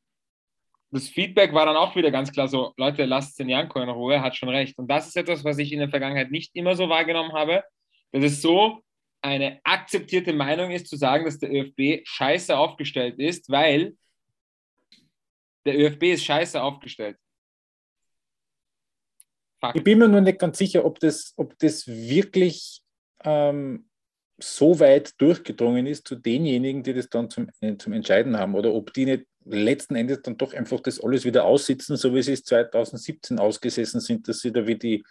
[0.91, 4.21] das Feedback war dann auch wieder ganz klar so, Leute, lasst den Janko in Ruhe,
[4.21, 4.77] hat schon recht.
[4.77, 7.63] Und das ist etwas, was ich in der Vergangenheit nicht immer so wahrgenommen habe,
[8.11, 8.81] dass es so
[9.21, 13.95] eine akzeptierte Meinung ist, zu sagen, dass der ÖFB scheiße aufgestellt ist, weil
[15.65, 17.17] der ÖFB ist scheiße aufgestellt.
[19.59, 19.77] Fakt.
[19.77, 22.81] Ich bin mir nur nicht ganz sicher, ob das, ob das wirklich
[23.23, 23.89] ähm,
[24.37, 28.93] so weit durchgedrungen ist zu denjenigen, die das dann zum, zum Entscheiden haben oder ob
[28.93, 32.43] die nicht letzten Endes dann doch einfach das alles wieder aussitzen, so wie sie es
[32.43, 35.03] 2017 ausgesessen sind, dass sie da wie die,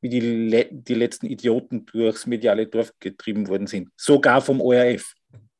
[0.00, 3.90] wie die, die letzten Idioten durchs mediale Dorf getrieben worden sind.
[3.96, 5.14] Sogar vom ORF.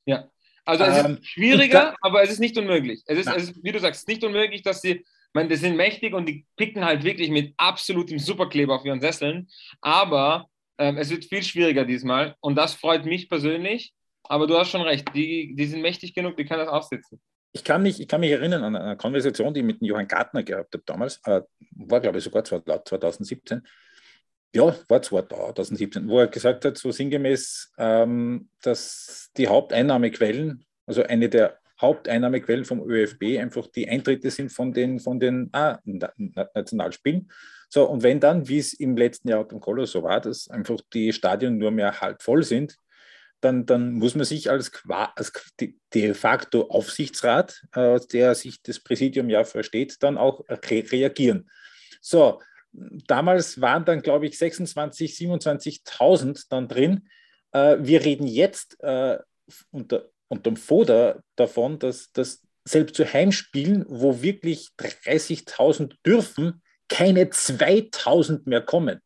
[0.06, 0.30] Ja,
[0.64, 3.02] also es ähm, ist schwieriger, aber es ist nicht unmöglich.
[3.06, 5.76] Es ist, es ist, wie du sagst, nicht unmöglich, dass sie, ich meine, die sind
[5.76, 9.48] mächtig und die picken halt wirklich mit absolutem Superkleber auf ihren Sesseln,
[9.80, 13.92] aber ähm, es wird viel schwieriger diesmal und das freut mich persönlich.
[14.24, 17.18] Aber du hast schon recht, die, die sind mächtig genug, die können das aussitzen
[17.52, 20.08] ich kann mich, ich kann mich erinnern an eine Konversation, die ich mit dem Johann
[20.08, 23.62] Gartner gehabt habe damals, äh, war glaube ich sogar 2017.
[24.54, 31.28] Ja, war 2017, wo er gesagt hat, so sinngemäß, ähm, dass die Haupteinnahmequellen, also eine
[31.28, 37.30] der Haupteinnahmequellen vom ÖFB einfach die Eintritte sind von den, von den ah, Nationalspielen.
[37.68, 40.80] So, und wenn dann, wie es im letzten Jahr am Kolo so war, dass einfach
[40.92, 42.76] die Stadien nur mehr halb voll sind,
[43.40, 45.32] dann, dann muss man sich als, als
[45.94, 51.48] de facto Aufsichtsrat, äh, der sich das Präsidium ja versteht, dann auch re reagieren.
[52.00, 52.40] So,
[52.72, 57.08] damals waren dann, glaube ich, 26, 27.000 dann drin.
[57.52, 59.18] Äh, wir reden jetzt äh,
[59.70, 68.48] unter, unterm Foder davon, dass, dass selbst zu Heimspielen, wo wirklich 30.000 dürfen, keine 2.000
[68.48, 69.00] mehr kommen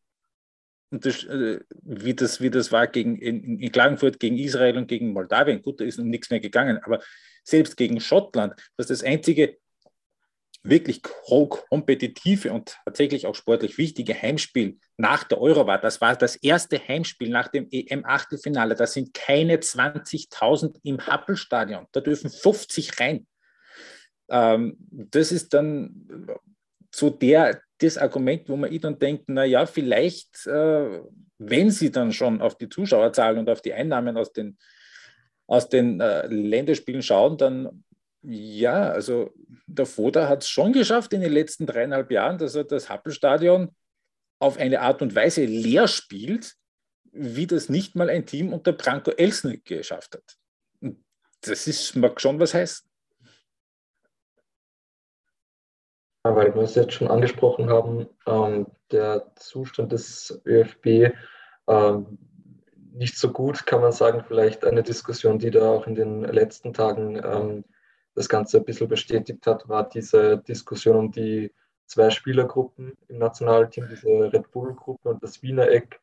[0.99, 5.13] das, äh, wie, das, wie das war gegen, in, in, Klagenfurt gegen Israel und gegen
[5.13, 5.61] Moldawien.
[5.61, 7.01] Gut, da ist um nichts mehr gegangen, aber
[7.43, 9.57] selbst gegen Schottland, was das einzige
[10.65, 15.79] wirklich kompetitive und tatsächlich auch sportlich wichtige Heimspiel nach der Euro war.
[15.79, 18.75] Das war das erste Heimspiel nach dem EM-Achtelfinale.
[18.75, 21.87] Da sind keine 20.000 im Happelstadion.
[21.91, 23.27] Da dürfen 50 rein.
[24.29, 26.07] Ähm, das ist dann
[26.95, 31.01] so der, das Argument, wo man ich dann denkt, naja, vielleicht, äh,
[31.37, 34.57] wenn sie dann schon auf die Zuschauerzahlen und auf die Einnahmen aus den,
[35.47, 37.83] aus den äh, Länderspielen schauen, dann
[38.25, 39.33] ja, also
[39.67, 43.75] der Foda hat es schon geschafft in den letzten dreieinhalb Jahren, dass er das Happelstadion
[44.39, 46.53] auf eine Art und Weise leer spielt,
[47.11, 50.95] wie das nicht mal ein Team unter Branko Elsnik geschafft hat.
[51.41, 52.87] Das ist, mag schon was heißen.
[56.23, 61.13] Weil wir es jetzt schon angesprochen haben, ähm, der Zustand des ÖFB
[61.67, 62.17] ähm,
[62.93, 66.73] nicht so gut, kann man sagen, vielleicht eine Diskussion, die da auch in den letzten
[66.73, 67.65] Tagen ähm,
[68.15, 71.51] das Ganze ein bisschen bestätigt hat, war diese Diskussion um die
[71.87, 75.99] zwei Spielergruppen im Nationalteam, diese Red Bull-Gruppe und das Wiener Eck.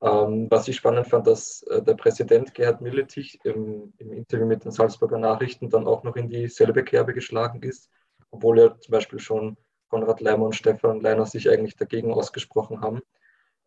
[0.00, 4.64] Ähm, was ich spannend fand, dass äh, der Präsident Gerhard Milletich im, im Interview mit
[4.64, 7.90] den Salzburger Nachrichten dann auch noch in dieselbe Kerbe geschlagen ist
[8.30, 9.56] obwohl ja zum Beispiel schon
[9.88, 13.00] Konrad Leimer und Stefan Leiner sich eigentlich dagegen ausgesprochen haben.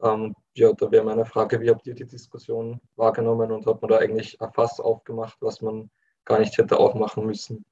[0.01, 3.89] Ähm, ja, da wäre meine Frage, wie habt ihr die Diskussion wahrgenommen und hat man
[3.89, 5.89] da eigentlich ein Fass aufgemacht, was man
[6.25, 7.65] gar nicht hätte aufmachen müssen?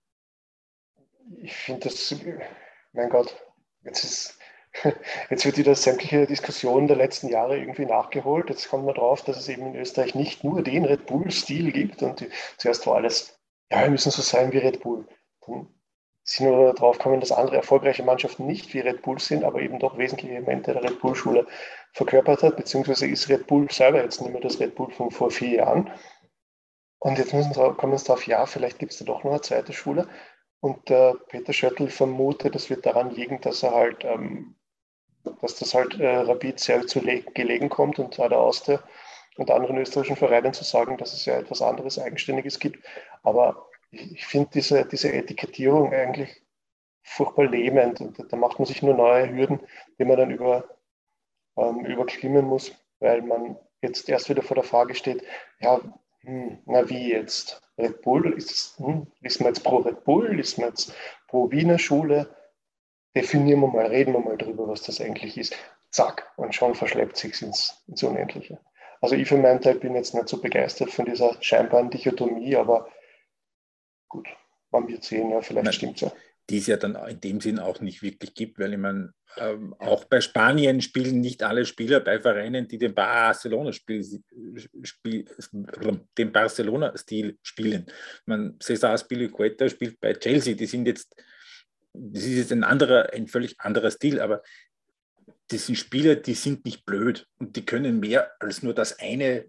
[1.37, 2.15] Ich finde das,
[2.93, 3.35] mein Gott,
[3.83, 4.39] jetzt ist
[5.29, 8.49] Jetzt wird wieder sämtliche Diskussion der letzten Jahre irgendwie nachgeholt.
[8.49, 12.03] Jetzt kommt man drauf, dass es eben in Österreich nicht nur den Red Bull-Stil gibt
[12.03, 13.39] und die, zuerst war alles,
[13.71, 15.07] ja, wir müssen so sein wie Red Bull.
[15.45, 15.67] Dann
[16.31, 19.79] sind nur darauf kommen, dass andere erfolgreiche Mannschaften nicht wie Red Bull sind, aber eben
[19.79, 21.47] doch wesentliche Elemente der Red Bull-Schule
[21.93, 25.31] verkörpert hat, beziehungsweise ist Red Bull selber jetzt nicht mehr das Red Bull von vor
[25.31, 25.89] vier Jahren.
[26.99, 29.73] Und jetzt müssen kommen wir darauf, ja, vielleicht gibt es da doch noch eine zweite
[29.73, 30.07] Schule.
[30.59, 34.55] Und äh, Peter Schöttl vermutet, das wird daran liegen, dass er halt, ähm,
[35.41, 38.83] dass das halt äh, Rapid sehr zu gelegen kommt und da der Austria
[39.37, 42.85] und anderen österreichischen Vereinen zu sagen, dass es ja etwas anderes Eigenständiges gibt.
[43.23, 46.41] Aber ich finde diese, diese Etikettierung eigentlich
[47.03, 49.59] furchtbar lähmend und da macht man sich nur neue Hürden,
[49.97, 50.69] die man dann über,
[51.57, 55.23] ähm, überklimmen muss, weil man jetzt erst wieder vor der Frage steht,
[55.59, 55.79] ja,
[56.21, 57.61] hm, na wie jetzt?
[57.77, 60.93] Red Bull, ist, hm, ist man jetzt pro Red Bull, ist man jetzt
[61.27, 62.29] pro Wiener Schule?
[63.15, 65.55] Definieren wir mal, reden wir mal drüber, was das eigentlich ist.
[65.89, 68.59] Zack, und schon verschleppt sich ins, ins Unendliche.
[69.01, 72.89] Also ich für meinen Teil bin jetzt nicht so begeistert von dieser scheinbaren Dichotomie, aber
[74.09, 74.27] gut,
[74.71, 76.11] man wird sehen, ja, vielleicht stimmt es ja.
[76.49, 79.75] Die es ja dann in dem Sinn auch nicht wirklich gibt, weil ich meine, ähm,
[79.77, 84.23] auch bei Spanien spielen nicht alle Spieler bei Vereinen, die den Barcelona-Stil
[84.81, 85.25] spiel,
[86.17, 87.85] den Barcelona-Stil spielen.
[88.25, 91.15] Man, Cesar Spilicueta spielt bei Chelsea, die sind jetzt,
[91.93, 94.41] das ist jetzt ein anderer, ein völlig anderer Stil, aber
[95.49, 99.45] das sind Spieler, die sind nicht blöd und die können mehr als nur das eine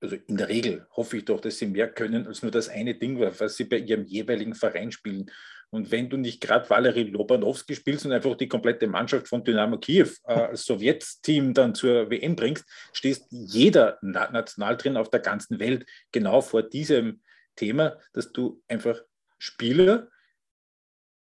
[0.00, 2.94] also in der Regel hoffe ich doch, dass sie mehr können als nur das eine
[2.94, 5.30] Ding, was sie bei ihrem jeweiligen Verein spielen.
[5.70, 9.78] Und wenn du nicht gerade Valery Lobanowski spielst und einfach die komplette Mannschaft von Dynamo
[9.78, 15.86] Kiew äh, als Sowjetteam dann zur WM bringst, stehst jeder Nationaltrainer auf der ganzen Welt
[16.10, 17.20] genau vor diesem
[17.54, 19.00] Thema, dass du einfach
[19.38, 20.08] Spieler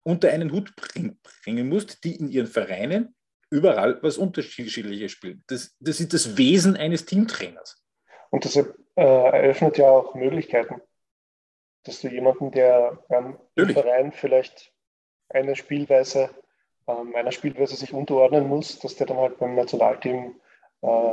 [0.03, 3.15] unter einen Hut bring, bringen musst, die in ihren Vereinen
[3.51, 5.43] überall was Unterschiedliches spielen.
[5.47, 7.83] Das, das ist das Wesen eines Teamtrainers.
[8.31, 8.65] Und das äh,
[8.97, 10.81] eröffnet ja auch Möglichkeiten,
[11.85, 14.73] dass du jemanden, der ähm, im Verein vielleicht
[15.29, 16.31] eine Spielweise,
[16.87, 20.41] ähm, einer Spielweise sich unterordnen muss, dass der dann halt beim Nationalteam
[20.83, 21.13] äh,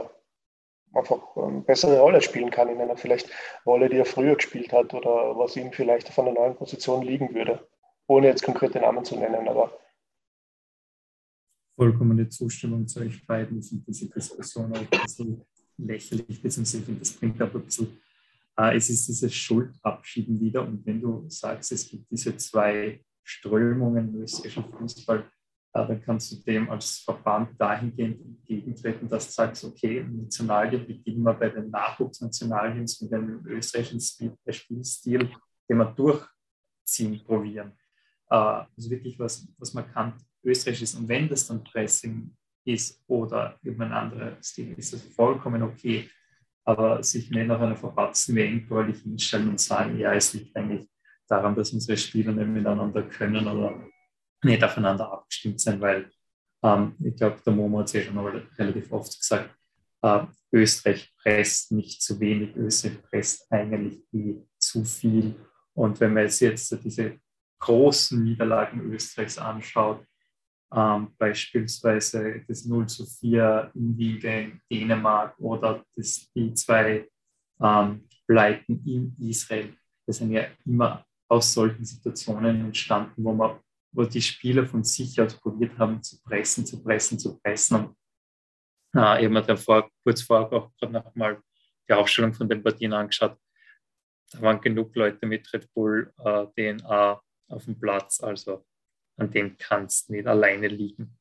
[0.94, 3.30] einfach eine ähm, bessere Rolle spielen kann in einer vielleicht
[3.66, 7.34] Rolle, die er früher gespielt hat oder was ihm vielleicht auf einer neuen Position liegen
[7.34, 7.68] würde,
[8.08, 9.78] ohne jetzt konkrete Namen zu nennen, aber
[11.76, 13.60] vollkommene Zustimmung zu euch beiden.
[13.60, 15.46] Ich finde diese Diskussion auch ein bisschen
[15.78, 17.98] lächerlich, beziehungsweise finde, das bringt aber ein bisschen,
[18.58, 20.66] äh, es ist dieses Schuldabschieden wieder.
[20.66, 25.20] Und wenn du sagst, es gibt diese zwei Strömungen im österreichischen Fußball,
[25.74, 31.24] äh, dann kannst du dem als Verband dahingehend entgegentreten, dass du sagst, okay, Nationalien beginnen
[31.24, 35.32] wir bei den Nachwuchsnationalien mit einem österreichischen Spielstil,
[35.70, 37.72] den wir durchziehen probieren.
[38.30, 40.96] Äh, also wirklich was, was markant österreichisch ist.
[40.96, 46.10] Und wenn das dann Pressing ist oder irgendein anderer Stil, ist das vollkommen okay.
[46.66, 50.88] Aber sich nicht nach einer verpatzten WM quali hinstellen und sagen, ja, es liegt eigentlich
[51.28, 53.84] daran, dass unsere Spieler nicht miteinander können oder
[54.44, 56.10] nicht aufeinander abgestimmt sind, weil
[56.64, 59.54] ähm, ich glaube, der Momo hat es ja schon mal relativ oft gesagt,
[60.02, 65.36] äh, Österreich presst nicht zu wenig, Österreich presst eigentlich eh zu viel.
[65.74, 67.20] Und wenn man jetzt, jetzt diese
[67.60, 70.06] großen Niederlagen Österreichs anschaut,
[70.76, 77.08] ähm, beispielsweise das 0 zu 4 in Wien Dänemark oder das, die zwei
[77.62, 79.76] ähm, Pleiten in Israel.
[80.06, 83.60] Das sind ja immer aus solchen Situationen entstanden, wo man
[83.94, 87.78] wo die Spieler von sich aus probiert haben zu pressen, zu pressen, zu pressen.
[87.78, 87.96] Und
[88.96, 91.42] äh, ich habe mir dann vor, kurz vorher auch gerade nochmal
[91.88, 93.38] die Aufstellung von den Partien angeschaut.
[94.32, 98.66] Da waren genug Leute mit Red Bull äh, DNA auf dem Platz, also
[99.18, 101.18] an dem kannst nicht alleine liegen.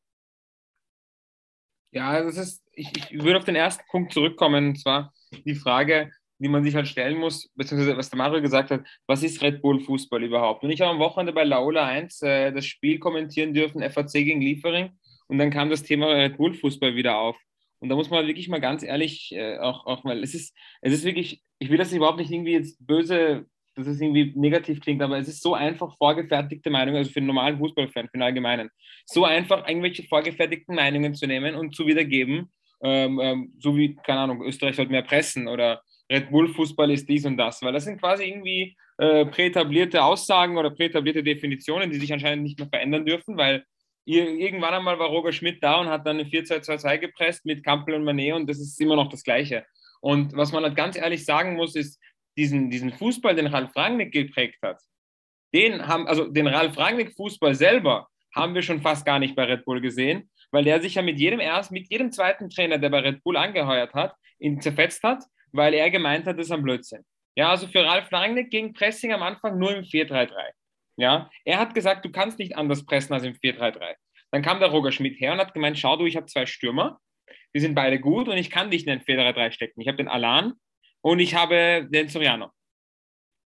[1.93, 5.13] Ja, das ist, ich, ich würde auf den ersten Punkt zurückkommen, und zwar
[5.45, 9.23] die Frage, die man sich halt stellen muss, beziehungsweise was der Mario gesagt hat, was
[9.23, 10.65] ist Red Bull Fußball überhaupt?
[10.65, 14.41] Und ich habe am Wochenende bei Laola 1 äh, das Spiel kommentieren dürfen, FAC gegen
[14.41, 14.91] Liefering,
[15.29, 17.37] und dann kam das Thema Red Bull Fußball wieder auf.
[17.79, 20.93] Und da muss man wirklich mal ganz ehrlich äh, auch, auch mal, es ist, es
[20.93, 25.03] ist wirklich, ich will das überhaupt nicht irgendwie jetzt böse dass es irgendwie negativ klingt,
[25.03, 28.71] aber es ist so einfach vorgefertigte Meinungen, also für einen normalen Fußballfan, für den Allgemeinen,
[29.07, 32.51] so einfach irgendwelche vorgefertigten Meinungen zu nehmen und zu wiedergeben,
[32.83, 37.09] ähm, ähm, so wie, keine Ahnung, Österreich sollte mehr pressen oder Red Bull Fußball ist
[37.09, 41.99] dies und das, weil das sind quasi irgendwie äh, präetablierte Aussagen oder präetablierte Definitionen, die
[41.99, 43.65] sich anscheinend nicht mehr verändern dürfen, weil
[44.05, 48.05] irgendwann einmal war Roger Schmidt da und hat dann eine 4-2-2-2 gepresst mit Kampel und
[48.05, 49.65] Manet und das ist immer noch das Gleiche.
[50.01, 52.01] Und was man halt ganz ehrlich sagen muss, ist,
[52.37, 54.81] diesen, diesen Fußball, den Ralf Rangnick geprägt hat,
[55.55, 59.45] den haben, also den Ralf Rangnick Fußball selber haben wir schon fast gar nicht bei
[59.45, 62.89] Red Bull gesehen, weil der sich ja mit jedem ersten, mit jedem zweiten Trainer, der
[62.89, 66.63] bei Red Bull angeheuert hat, ihn zerfetzt hat, weil er gemeint hat, das ist ein
[66.63, 67.05] Blödsinn.
[67.35, 70.33] Ja, also für Ralf Rangnick ging Pressing am Anfang nur im 4-3-3.
[70.97, 73.95] Ja, er hat gesagt, du kannst nicht anders pressen als im 4-3-3.
[74.31, 76.99] Dann kam der Roger Schmidt her und hat gemeint, schau du, ich habe zwei Stürmer,
[77.55, 79.81] die sind beide gut und ich kann dich in ein 4-3-3 stecken.
[79.81, 80.55] Ich habe den Alan
[81.03, 82.51] und ich habe den Soriano.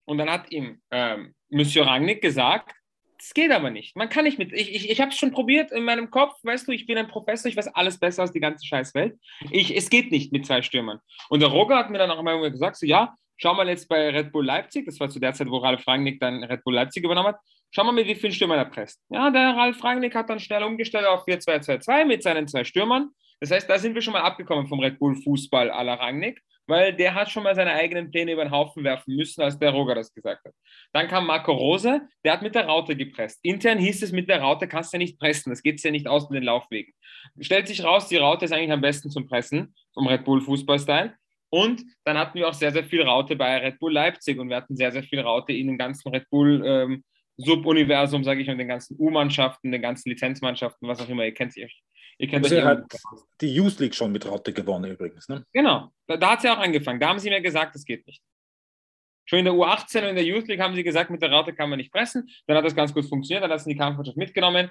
[0.05, 2.73] Und dann hat ihm ähm, Monsieur Rangnick gesagt,
[3.17, 3.95] das geht aber nicht.
[3.95, 4.51] Man kann nicht mit.
[4.51, 6.33] Ich, ich, ich habe es schon probiert in meinem Kopf.
[6.43, 9.17] Weißt du, ich bin ein Professor, ich weiß alles besser als die ganze Scheißwelt.
[9.49, 10.99] Ich, es geht nicht mit zwei Stürmern.
[11.29, 14.09] Und der Roger hat mir dann auch immer gesagt: so, Ja, schau mal jetzt bei
[14.09, 14.85] Red Bull Leipzig.
[14.85, 17.39] Das war zu der Zeit, wo Ralf Rangnick dann Red Bull Leipzig übernommen hat.
[17.71, 18.99] Schau mal, mit wie vielen Stürmern er presst.
[19.09, 23.11] Ja, der Ralf Rangnick hat dann schnell umgestellt auf 4-2-2-2 mit seinen zwei Stürmern.
[23.39, 26.41] Das heißt, da sind wir schon mal abgekommen vom Red Bull Fußball à la Rangnick
[26.67, 29.71] weil der hat schon mal seine eigenen Pläne über den Haufen werfen müssen, als der
[29.71, 30.53] Roger das gesagt hat.
[30.93, 33.39] Dann kam Marco Rose, der hat mit der Raute gepresst.
[33.43, 36.07] Intern hieß es, mit der Raute kannst du ja nicht pressen, das geht ja nicht
[36.07, 36.93] aus mit den Laufwegen.
[37.39, 41.13] Stellt sich raus, die Raute ist eigentlich am besten zum Pressen, vom Red Bull Fußballstyle.
[41.49, 44.55] Und dann hatten wir auch sehr, sehr viel Raute bei Red Bull Leipzig und wir
[44.55, 47.03] hatten sehr, sehr viel Raute in den ganzen Red Bull ähm,
[47.37, 51.53] Subuniversum, sage ich, und den ganzen U-Mannschaften, den ganzen Lizenzmannschaften, was auch immer, ihr kennt
[51.53, 51.67] sie.
[52.17, 52.85] Ihr kennt also hat
[53.41, 55.27] die Youth League schon mit Raute gewonnen übrigens.
[55.29, 55.45] Ne?
[55.51, 56.99] Genau, da, da hat sie auch angefangen.
[56.99, 58.21] Da haben sie mir gesagt, das geht nicht.
[59.25, 61.53] Schon in der U18 und in der Youth League haben sie gesagt, mit der Raute
[61.53, 62.29] kann man nicht pressen.
[62.45, 64.69] Dann hat das ganz gut funktioniert, dann hat sie die Kampfmannschaft mitgenommen.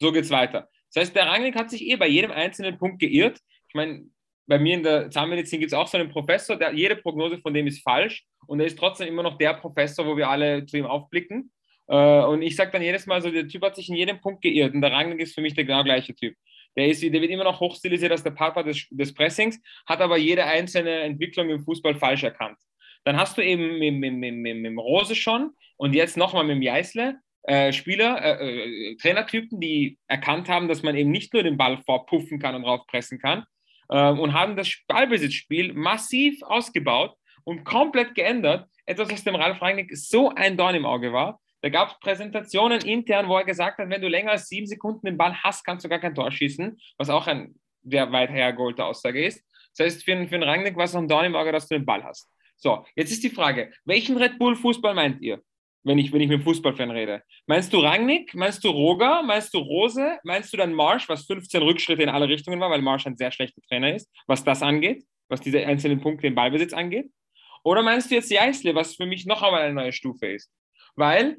[0.00, 0.68] So geht es weiter.
[0.92, 3.38] Das heißt, der Rangnick hat sich eh bei jedem einzelnen Punkt geirrt.
[3.68, 4.06] Ich meine,
[4.46, 7.54] bei mir in der Zahnmedizin gibt es auch so einen Professor, der jede Prognose von
[7.54, 10.76] dem ist falsch und er ist trotzdem immer noch der Professor, wo wir alle zu
[10.76, 11.52] ihm aufblicken.
[11.90, 14.42] Äh, und ich sage dann jedes Mal so, der Typ hat sich in jedem Punkt
[14.42, 16.36] geirrt und der Rangnick ist für mich der genau gleiche Typ.
[16.76, 20.16] Der, ist, der wird immer noch hochstilisiert als der Papa des, des Pressings, hat aber
[20.16, 22.58] jede einzelne Entwicklung im Fußball falsch erkannt.
[23.04, 26.62] Dann hast du eben mit, mit, mit, mit, Rose schon und jetzt nochmal mit dem
[26.62, 31.56] Jeißle äh, Spieler, äh, äh, Trainertypen, die erkannt haben, dass man eben nicht nur den
[31.56, 33.44] Ball vorpuffen kann und raufpressen kann
[33.88, 38.68] äh, und haben das Ballbesitzspiel massiv ausgebaut und komplett geändert.
[38.86, 41.40] Etwas, was dem Ralf Rangnick so ein Dorn im Auge war.
[41.62, 45.06] Da gab es Präsentationen intern, wo er gesagt hat, wenn du länger als sieben Sekunden
[45.06, 48.84] den Ball hast, kannst du gar kein Tor schießen, was auch eine sehr weit hergeholte
[48.84, 49.44] Aussage ist.
[49.76, 51.74] Das heißt, für, für einen Rangnick war es noch ein Dorn im Auge, dass du
[51.74, 52.30] den Ball hast.
[52.56, 55.40] So, jetzt ist die Frage, welchen Red Bull Fußball meint ihr?
[55.82, 57.22] Wenn ich, wenn ich mit Fußballfan rede.
[57.46, 58.34] Meinst du Rangnick?
[58.34, 59.22] Meinst du Roger?
[59.22, 60.18] Meinst du Rose?
[60.24, 63.32] Meinst du dann Marsch, was 15 Rückschritte in alle Richtungen war, weil Marsch ein sehr
[63.32, 67.10] schlechter Trainer ist, was das angeht, was diese einzelnen Punkte im Ballbesitz angeht?
[67.64, 70.52] Oder meinst du jetzt Jeißle, was für mich noch einmal eine neue Stufe ist?
[70.96, 71.38] Weil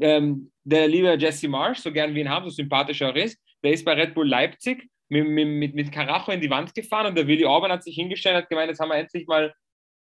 [0.00, 3.72] ähm, der liebe Jesse Marsh, so gern wie ihn haben, so sympathisch er ist, der
[3.72, 7.26] ist bei Red Bull Leipzig mit, mit, mit Karacho in die Wand gefahren und der
[7.26, 9.52] Willi Orban hat sich hingestellt und hat gemeint, jetzt haben wir endlich mal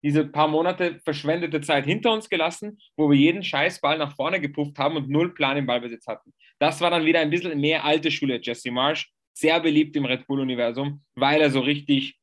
[0.03, 4.77] diese paar Monate verschwendete Zeit hinter uns gelassen, wo wir jeden Scheißball nach vorne gepufft
[4.77, 6.33] haben und null Plan im Ballbesitz hatten.
[6.59, 10.27] Das war dann wieder ein bisschen mehr alte Schule, Jesse Marsh, sehr beliebt im Red
[10.27, 12.17] Bull-Universum, weil er so richtig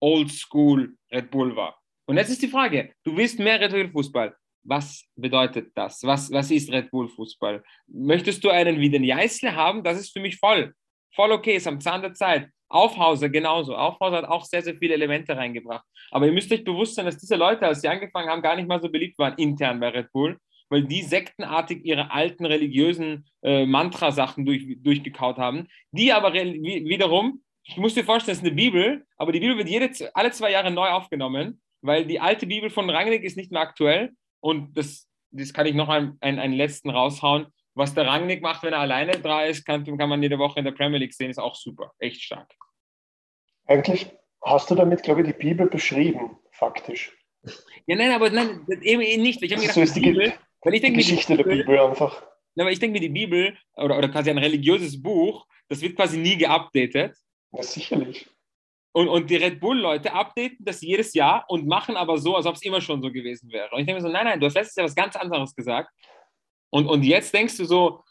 [0.00, 1.78] oldschool Red Bull war.
[2.06, 6.02] Und jetzt ist die Frage, du willst mehr Red Bull-Fußball was bedeutet das?
[6.02, 7.62] Was, was ist Red Bull Fußball?
[7.88, 9.82] Möchtest du einen wie den Jeißle haben?
[9.82, 10.74] Das ist für mich voll,
[11.14, 12.48] voll okay, ist am Zahn der Zeit.
[12.68, 13.76] Aufhauser genauso.
[13.76, 15.84] Aufhauser hat auch sehr, sehr viele Elemente reingebracht.
[16.10, 18.68] Aber ihr müsst euch bewusst sein, dass diese Leute, als sie angefangen haben, gar nicht
[18.68, 20.38] mal so beliebt waren intern bei Red Bull,
[20.70, 27.76] weil die sektenartig ihre alten religiösen äh, Mantra-Sachen durch, durchgekaut haben, die aber wiederum, ich
[27.76, 30.70] muss dir vorstellen, das ist eine Bibel, aber die Bibel wird jede, alle zwei Jahre
[30.70, 34.12] neu aufgenommen, weil die alte Bibel von Rangnick ist nicht mehr aktuell
[34.42, 37.46] und das, das kann ich noch einen, einen, einen letzten raushauen.
[37.74, 40.64] was der Rangnick macht, wenn er alleine da ist, kann, kann man jede Woche in
[40.64, 41.92] der Premier League sehen, ist auch super.
[41.98, 42.52] Echt stark.
[43.66, 44.10] Eigentlich
[44.42, 47.16] hast du damit, glaube ich, die Bibel beschrieben, faktisch.
[47.86, 49.42] Ja, nein, aber nein, eben nicht.
[49.42, 50.32] Ich habe gedacht, so ist die, Bibel,
[50.64, 52.22] ich denke, die Geschichte Bibel, der Bibel einfach.
[52.58, 56.18] Aber ich denke mir, die Bibel oder, oder quasi ein religiöses Buch, das wird quasi
[56.18, 57.16] nie geupdatet.
[57.52, 58.28] Ja, sicherlich.
[58.94, 62.56] Und, und die Red Bull-Leute updaten das jedes Jahr und machen aber so, als ob
[62.56, 63.70] es immer schon so gewesen wäre.
[63.72, 65.90] Und ich denke mir so, nein, nein, du hast letztes Jahr was ganz anderes gesagt.
[66.70, 68.02] Und, und jetzt denkst du so,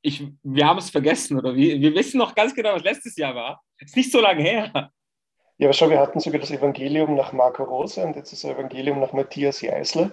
[0.00, 3.34] ich, wir haben es vergessen oder wir, wir wissen noch ganz genau, was letztes Jahr
[3.34, 3.62] war.
[3.78, 4.90] Ist nicht so lange her.
[5.58, 9.00] Ja, aber schau, wir hatten sogar das Evangelium nach Marco Rose und jetzt das Evangelium
[9.00, 10.10] nach Matthias Jeißle.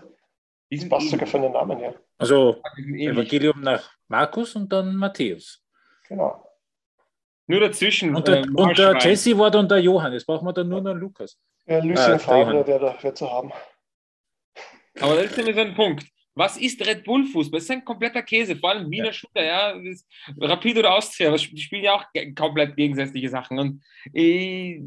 [0.70, 1.12] Das passt ähnlich.
[1.12, 1.96] sogar von den Namen her.
[2.18, 5.64] Also Evangelium nach Markus und dann Matthäus.
[6.08, 6.46] Genau.
[7.50, 8.16] Nur dazwischen.
[8.16, 10.14] Und der, äh, und der Jesse war dann der Johann.
[10.14, 11.36] Jetzt brauchen wir dann nur noch Lukas.
[11.66, 13.52] Ja, Lucien äh, Favre, der da wird zu haben.
[15.00, 16.06] Aber das ist nämlich so ein Punkt.
[16.36, 17.58] Was ist Red Bull Fußball?
[17.58, 19.14] Das ist ein kompletter Käse, vor allem Wiener ja.
[19.14, 19.74] Shooter, ja.
[20.40, 23.58] Rapid oder Austria, die spielen ja auch komplett gegensätzliche Sachen.
[23.58, 23.84] Und
[24.14, 24.80] äh,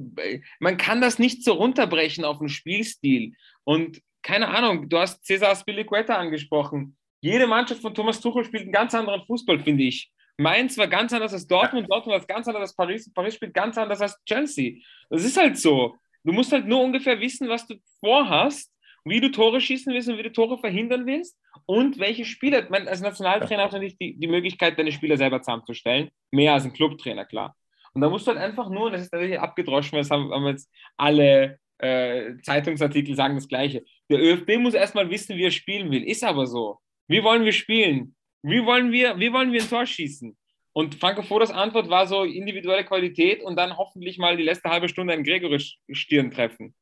[0.61, 3.35] man kann das nicht so runterbrechen auf einen Spielstil.
[3.65, 6.97] Und keine Ahnung, du hast Cesar Spilicueta angesprochen.
[7.21, 10.13] Jede Mannschaft von Thomas Tuchel spielt einen ganz anderen Fußball, finde ich.
[10.43, 13.78] Mainz war ganz anders als Dortmund, Dortmund war ganz anders als Paris, Paris spielt ganz
[13.78, 14.80] anders als Chelsea.
[15.09, 15.97] Das ist halt so.
[16.24, 18.72] Du musst halt nur ungefähr wissen, was du vorhast
[19.05, 21.36] wie du Tore schießen willst und wie du Tore verhindern willst
[21.66, 22.66] und welche Spieler.
[22.70, 26.11] Man, als Nationaltrainer hast du natürlich die, die Möglichkeit, deine Spieler selber zusammenzustellen.
[26.30, 27.57] Mehr als ein Clubtrainer, klar.
[27.95, 30.47] Und da musst du halt einfach nur, das ist natürlich abgedroschen, weil das haben, haben
[30.47, 33.84] jetzt alle äh, Zeitungsartikel sagen das Gleiche.
[34.09, 36.05] Der ÖFB muss erstmal wissen, wie er spielen will.
[36.05, 36.78] Ist aber so.
[37.09, 38.14] Wie wollen wir spielen?
[38.43, 40.36] Wie wollen wir, wie wollen wir ein Tor schießen?
[40.74, 44.88] Und Franco Fodas Antwort war so individuelle Qualität und dann hoffentlich mal die letzte halbe
[44.88, 46.74] Stunde ein Gregorisch Stirn treffen.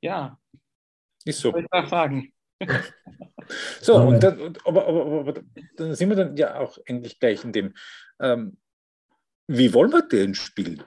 [0.00, 0.38] Ja.
[1.24, 1.56] Ist so.
[1.56, 2.32] ich sagen.
[3.80, 5.42] so, und dann, aber, aber, aber,
[5.76, 7.74] dann sind wir dann ja auch eigentlich gleich in dem,
[8.20, 8.58] ähm,
[9.46, 10.82] wie wollen wir denn spielen?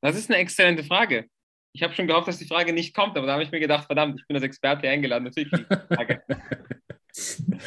[0.00, 1.28] Das ist eine exzellente Frage.
[1.72, 3.86] Ich habe schon gehofft, dass die Frage nicht kommt, aber da habe ich mir gedacht,
[3.86, 5.24] verdammt, ich bin als Experte eingeladen.
[5.24, 5.50] Natürlich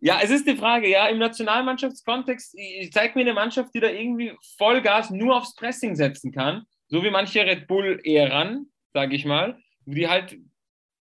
[0.00, 2.56] ja, es ist die Frage, ja, im Nationalmannschaftskontext,
[2.92, 7.10] zeig mir eine Mannschaft, die da irgendwie Vollgas nur aufs Pressing setzen kann, so wie
[7.10, 10.38] manche Red Bull-Äran, sage ich mal, die halt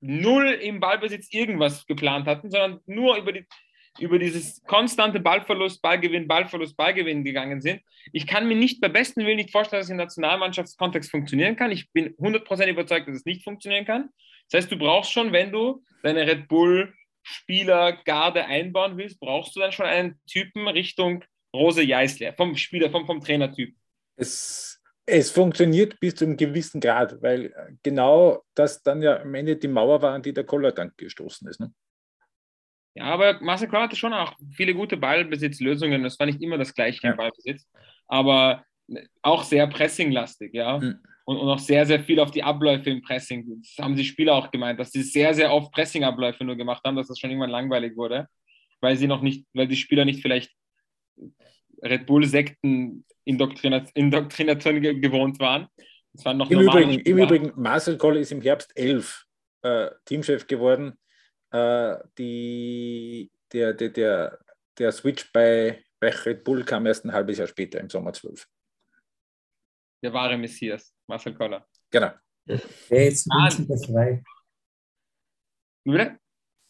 [0.00, 3.46] null im Ballbesitz irgendwas geplant hatten, sondern nur über, die,
[3.98, 7.82] über dieses konstante Ballverlust, Ballgewinn, Ballverlust, Ballgewinn gegangen sind.
[8.12, 11.70] Ich kann mir nicht bei besten Willen nicht vorstellen, dass es im Nationalmannschaftskontext funktionieren kann.
[11.70, 14.08] Ich bin 100% überzeugt, dass es nicht funktionieren kann.
[14.50, 19.54] Das heißt, du brauchst schon, wenn du deine Red Bull Spieler Garde einbauen willst, brauchst
[19.54, 21.24] du dann schon einen Typen Richtung
[21.54, 23.74] Rose Jeißler, vom Spieler, vom, vom Trainertyp.
[24.16, 29.56] Es es funktioniert bis zu einem gewissen Grad, weil genau das dann ja am Ende
[29.56, 31.60] die Mauer war, an die der Koller dann gestoßen ist.
[31.60, 31.72] Ne?
[32.94, 36.02] Ja, aber Marcel Koller hatte schon auch viele gute Ballbesitzlösungen.
[36.02, 37.10] Das war nicht immer das gleiche ja.
[37.10, 37.66] im Ballbesitz,
[38.06, 38.64] aber
[39.22, 40.78] auch sehr pressinglastig, ja.
[40.78, 40.98] Mhm.
[41.24, 43.62] Und, und auch sehr, sehr viel auf die Abläufe im Pressing.
[43.62, 46.96] Das haben die Spieler auch gemeint, dass sie sehr, sehr oft Pressingabläufe nur gemacht haben,
[46.96, 48.26] dass das schon irgendwann langweilig wurde,
[48.80, 50.50] weil sie noch nicht, weil die Spieler nicht vielleicht
[51.80, 55.68] Red Bull-Sekten Indoktrination gewohnt waren.
[56.12, 59.24] Das waren noch Im, Übrigen, Im Übrigen, Marcel Koll ist im Herbst 11
[59.62, 60.98] äh, Teamchef geworden.
[61.52, 64.38] Äh, die, der, der, der,
[64.78, 68.46] der Switch bei, bei Red Bull kam erst ein halbes Jahr später, im Sommer 12.
[70.02, 71.66] Der wahre Messias, Marcel Koller.
[71.90, 72.10] Genau.
[72.46, 74.22] Der ist übrigens frei.
[75.84, 75.92] Wie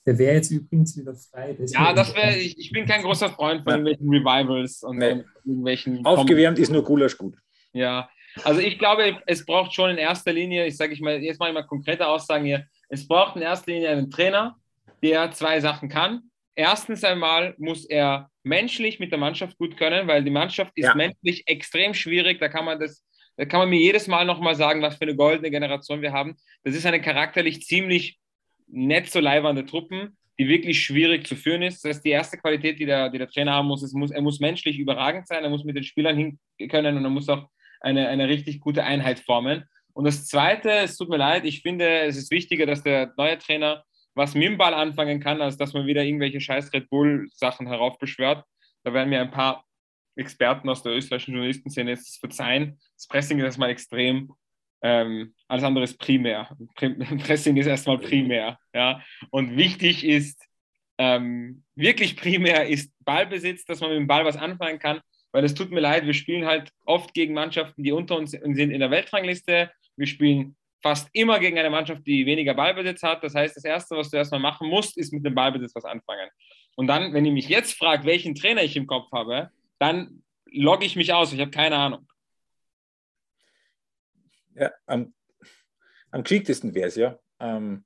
[0.05, 1.57] der wäre jetzt übrigens wieder frei.
[1.67, 5.25] Ja, das wäre, ich, ich, bin kein großer Freund von irgendwelchen Revivals und, nee.
[5.45, 6.05] irgendwelchen.
[6.05, 7.37] Aufgewärmt ist nur Gulasch gut.
[7.73, 8.11] Ja,
[8.43, 11.51] also ich glaube, es braucht schon in erster Linie, ich sage ich mal, jetzt mache
[11.51, 14.57] ich mal konkrete Aussagen hier, es braucht in erster Linie einen Trainer,
[15.03, 16.31] der zwei Sachen kann.
[16.55, 20.95] Erstens einmal muss er menschlich mit der Mannschaft gut können, weil die Mannschaft ist ja.
[20.95, 22.41] menschlich extrem schwierig.
[22.41, 23.05] Da kann man das,
[23.37, 26.37] da kann man mir jedes Mal nochmal sagen, was für eine goldene Generation wir haben.
[26.63, 28.19] Das ist eine charakterlich ziemlich
[28.67, 31.85] nicht so leibernde Truppen, die wirklich schwierig zu führen ist.
[31.85, 34.23] Das heißt, die erste Qualität, die der, die der Trainer haben muss, ist, muss, er
[34.23, 37.49] muss menschlich überragend sein, er muss mit den Spielern hin können und er muss auch
[37.81, 39.65] eine, eine richtig gute Einheit formen.
[39.95, 43.39] Und das Zweite, es tut mir leid, ich finde, es ist wichtiger, dass der neue
[43.39, 43.85] Trainer
[44.15, 48.45] was mit dem Ball anfangen kann, als dass man wieder irgendwelche scheiß Red Bull-Sachen heraufbeschwört.
[48.85, 49.65] Da werden mir ein paar
[50.17, 52.79] Experten aus der österreichischen Journalistenszene jetzt verzeihen.
[52.97, 54.35] Das Pressing ist erstmal extrem
[54.83, 56.49] ähm, alles andere ist primär.
[57.25, 58.59] Pressing ist erstmal primär.
[58.75, 59.01] Ja?
[59.31, 60.45] Und wichtig ist,
[60.99, 65.01] ähm, wirklich primär ist Ballbesitz, dass man mit dem Ball was anfangen kann,
[65.31, 68.59] weil es tut mir leid, wir spielen halt oft gegen Mannschaften, die unter uns sind
[68.59, 69.71] in der Weltrangliste.
[69.97, 73.23] Wir spielen fast immer gegen eine Mannschaft, die weniger Ballbesitz hat.
[73.23, 76.29] Das heißt, das Erste, was du erstmal machen musst, ist mit dem Ballbesitz was anfangen.
[76.75, 80.85] Und dann, wenn ihr mich jetzt fragt, welchen Trainer ich im Kopf habe, dann logge
[80.85, 81.33] ich mich aus.
[81.33, 82.09] Ich habe keine Ahnung.
[84.55, 85.15] Ja, am,
[86.11, 87.19] am geschicktesten wäre es ja.
[87.41, 87.85] Ähm,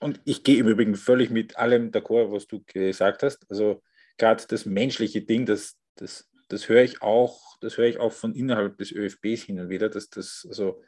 [0.00, 3.50] und ich gehe im Übrigen völlig mit allem d'accord, was du gesagt hast.
[3.50, 3.82] Also
[4.18, 8.34] gerade das menschliche Ding, das, das, das höre ich auch, das höre ich auch von
[8.34, 10.82] innerhalb des ÖFBs hin und wieder, dass das, also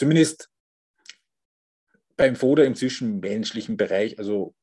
[0.00, 0.48] zumindest
[2.16, 4.54] beim Foder im zwischenmenschlichen Bereich, also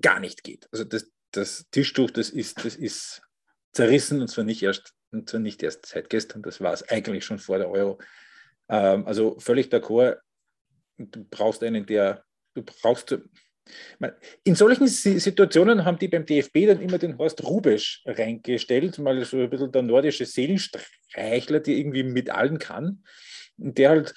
[0.00, 0.68] gar nicht geht.
[0.72, 3.22] Also das, das Tischtuch, das ist, das ist
[3.72, 7.24] zerrissen und zwar nicht erst, und zwar nicht erst seit gestern, das war es eigentlich
[7.24, 8.00] schon vor der Euro.
[8.68, 10.18] Ähm, also völlig d'accord,
[10.96, 13.16] du brauchst einen, der, du brauchst,
[14.42, 19.36] in solchen Situationen haben die beim DFB dann immer den Horst Rubesch reingestellt, mal so
[19.36, 23.04] ein bisschen der nordische Seelenstreichler, der irgendwie mit allen kann
[23.56, 24.14] und der halt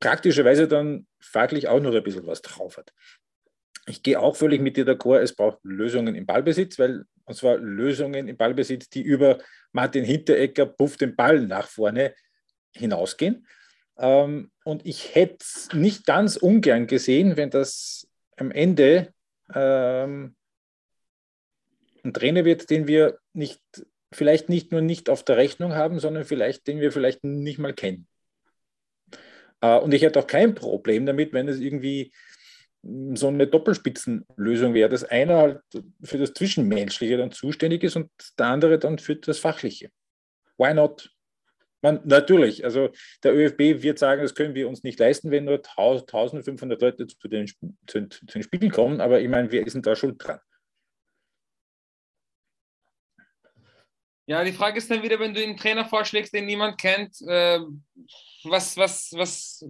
[0.00, 2.92] praktischerweise dann fachlich auch noch ein bisschen was drauf hat.
[3.86, 7.56] Ich gehe auch völlig mit dir d'accord, es braucht Lösungen im Ballbesitz, weil, und zwar
[7.56, 9.38] Lösungen im Ballbesitz, die über
[9.72, 12.14] Martin Hinteregger, puff den Ball nach vorne
[12.72, 13.46] hinausgehen.
[13.98, 19.12] Ähm, und ich hätte es nicht ganz ungern gesehen, wenn das am Ende
[19.54, 20.34] ähm,
[22.04, 23.62] ein Trainer wird, den wir nicht,
[24.12, 27.72] vielleicht nicht nur nicht auf der Rechnung haben, sondern vielleicht, den wir vielleicht nicht mal
[27.72, 28.06] kennen.
[29.60, 32.12] Äh, und ich hätte auch kein Problem damit, wenn es irgendwie
[33.14, 35.60] so eine Doppelspitzenlösung wäre, dass einer halt
[36.02, 39.90] für das Zwischenmenschliche dann zuständig ist und der andere dann für das Fachliche.
[40.56, 41.10] Why not?
[41.82, 42.90] Man, natürlich, also
[43.22, 47.28] der ÖFB wird sagen, das können wir uns nicht leisten, wenn nur 1500 Leute zu
[47.28, 50.40] den, zu, zu den Spielen kommen, aber ich meine, ist denn da schuld dran?
[54.28, 57.60] Ja, die Frage ist dann wieder, wenn du einen Trainer vorschlägst, den niemand kennt, äh,
[58.42, 59.64] was, was, was,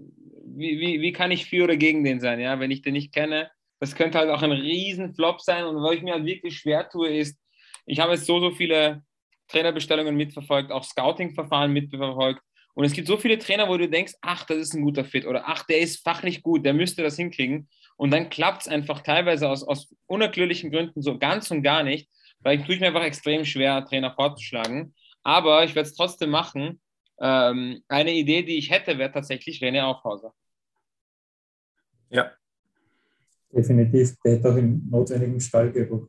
[0.44, 3.12] wie, wie, wie kann ich für oder gegen den sein, ja, wenn ich den nicht
[3.14, 3.50] kenne?
[3.80, 5.64] Das könnte halt auch ein Riesenflop sein.
[5.64, 7.38] Und was ich mir halt wirklich schwer tue, ist,
[7.84, 9.02] ich habe jetzt so, so viele
[9.48, 12.40] Trainerbestellungen mitverfolgt, auch Scouting-Verfahren mitverfolgt.
[12.72, 15.26] Und es gibt so viele Trainer, wo du denkst, ach, das ist ein guter Fit
[15.26, 17.68] oder ach, der ist fachlich gut, der müsste das hinkriegen.
[17.96, 22.09] Und dann klappt es einfach teilweise aus, aus unerklärlichen Gründen so ganz und gar nicht,
[22.41, 26.80] weil ich tue mir einfach extrem schwer, Trainer vorzuschlagen, aber ich werde es trotzdem machen,
[27.20, 30.32] ähm, eine Idee, die ich hätte, wäre tatsächlich René Aufhauser.
[32.11, 32.30] Ja.
[33.51, 34.14] Definitiv.
[34.24, 36.09] Der hat auch den notwendigen Stallgeruch.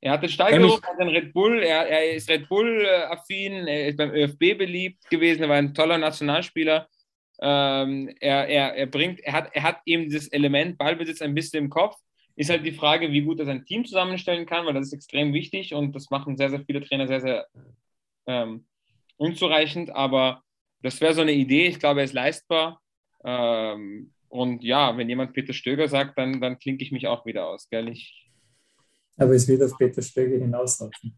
[0.00, 3.96] Er hat den Stallgeruch, hat den Red Bull, er, er ist Red Bull-affin, er ist
[3.96, 6.88] beim ÖFB beliebt gewesen, er war ein toller Nationalspieler.
[7.40, 11.64] Ähm, er, er, er, bringt, er, hat, er hat eben dieses Element Ballbesitz ein bisschen
[11.64, 11.96] im Kopf.
[12.36, 15.32] Ist halt die Frage, wie gut er sein Team zusammenstellen kann, weil das ist extrem
[15.32, 17.46] wichtig und das machen sehr, sehr viele Trainer sehr, sehr
[18.26, 18.66] ähm,
[19.16, 20.42] unzureichend, aber
[20.82, 21.66] das wäre so eine Idee.
[21.66, 22.80] Ich glaube, er ist leistbar.
[23.24, 27.46] Ähm, und ja, wenn jemand Peter Stöger sagt, dann, dann klinke ich mich auch wieder
[27.46, 27.68] aus.
[27.70, 27.88] Gell?
[27.88, 28.28] Ich,
[29.16, 31.16] aber es wird auf Peter Stöger hinauslaufen.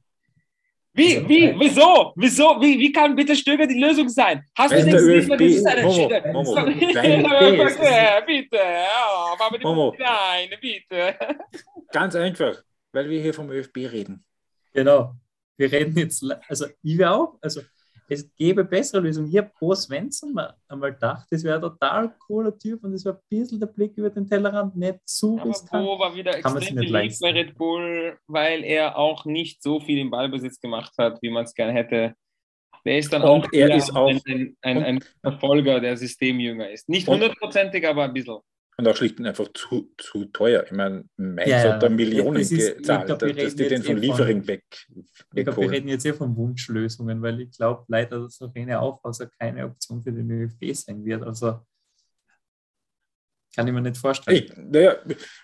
[0.97, 4.43] Wie, also, wie, wieso, wieso, wie, wie kann Peter Stöger die Lösung sein?
[4.57, 9.95] Hast du nichts gesehen, das ist eine Momo, Momo, bitte, bitte, ja, aber die Momo.
[9.99, 11.15] Nein, bitte.
[11.93, 14.25] Ganz einfach, weil wir hier vom ÖFB reden.
[14.73, 15.15] Genau.
[15.59, 17.61] Wir reden jetzt, also ich auch, also
[18.09, 19.29] es gäbe bessere Lösungen.
[19.29, 23.05] Ich habe Bo Svensson mal einmal gedacht, das wäre ein total cooler Typ und das
[23.05, 26.57] wäre ein bisschen der Blick über den Tellerrand, nicht zu Aber Bo war wieder Kann
[26.57, 31.19] extrem beliebt bei Red Bull, weil er auch nicht so viel im Ballbesitz gemacht hat,
[31.23, 32.15] wie man es gerne hätte.
[32.85, 36.89] Der ist dann und auch, er ist auch ein, ein, ein, Verfolger, der Systemjünger ist.
[36.89, 38.39] Nicht hundertprozentig, aber ein bisschen.
[38.79, 40.65] Und auch schlicht und einfach zu, zu teuer.
[40.65, 44.47] Ich meine, Mainz ja, hat da Millionen ist, gezahlt, glaub, dass die den von Liefering
[44.47, 44.65] weg.
[45.35, 49.29] Ich glaube, wir reden jetzt hier von Wunschlösungen, weil ich glaube leider, dass Arena Aufhauser
[49.39, 51.23] keine Option für den ÖFB sein wird.
[51.23, 51.61] Also
[53.57, 54.37] kann ich mir nicht vorstellen.
[54.37, 54.97] Ich, naja,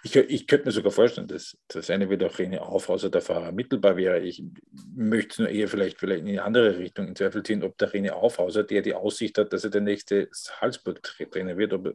[0.04, 3.52] ich, ich könnte mir sogar vorstellen, dass das eine wird auch René Aufhauser der Fahrer
[3.52, 4.20] mittelbar wäre.
[4.20, 4.42] Ich
[4.94, 7.90] möchte es nur eher vielleicht, vielleicht in eine andere Richtung in Zweifel ziehen, ob der
[7.90, 11.94] René Aufhauser, der die Aussicht hat, dass er der nächste Salzburg-Trainer wird, ob,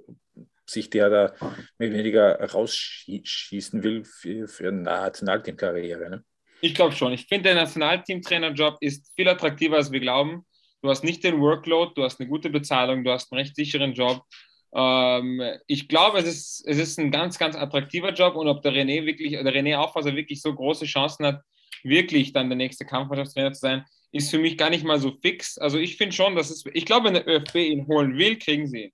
[0.69, 1.33] sich der da
[1.77, 6.09] mehr oder weniger rausschießen will für, für eine Nationalteamkarriere.
[6.09, 6.23] Ne?
[6.61, 7.13] Ich glaube schon.
[7.13, 10.45] Ich finde, der Nationalteamtrainerjob ist viel attraktiver, als wir glauben.
[10.81, 13.93] Du hast nicht den Workload, du hast eine gute Bezahlung, du hast einen recht sicheren
[13.93, 14.23] Job.
[14.73, 18.73] Ähm, ich glaube, es ist, es ist ein ganz, ganz attraktiver Job und ob der
[18.73, 21.41] René wirklich, der René Aufpasser wirklich so große Chancen hat,
[21.83, 25.57] wirklich dann der nächste Kampfmannschaftstrainer zu sein, ist für mich gar nicht mal so fix.
[25.57, 28.67] Also ich finde schon, dass es, ich glaube, wenn der ÖFB ihn holen will, kriegen
[28.67, 28.91] sie ihn.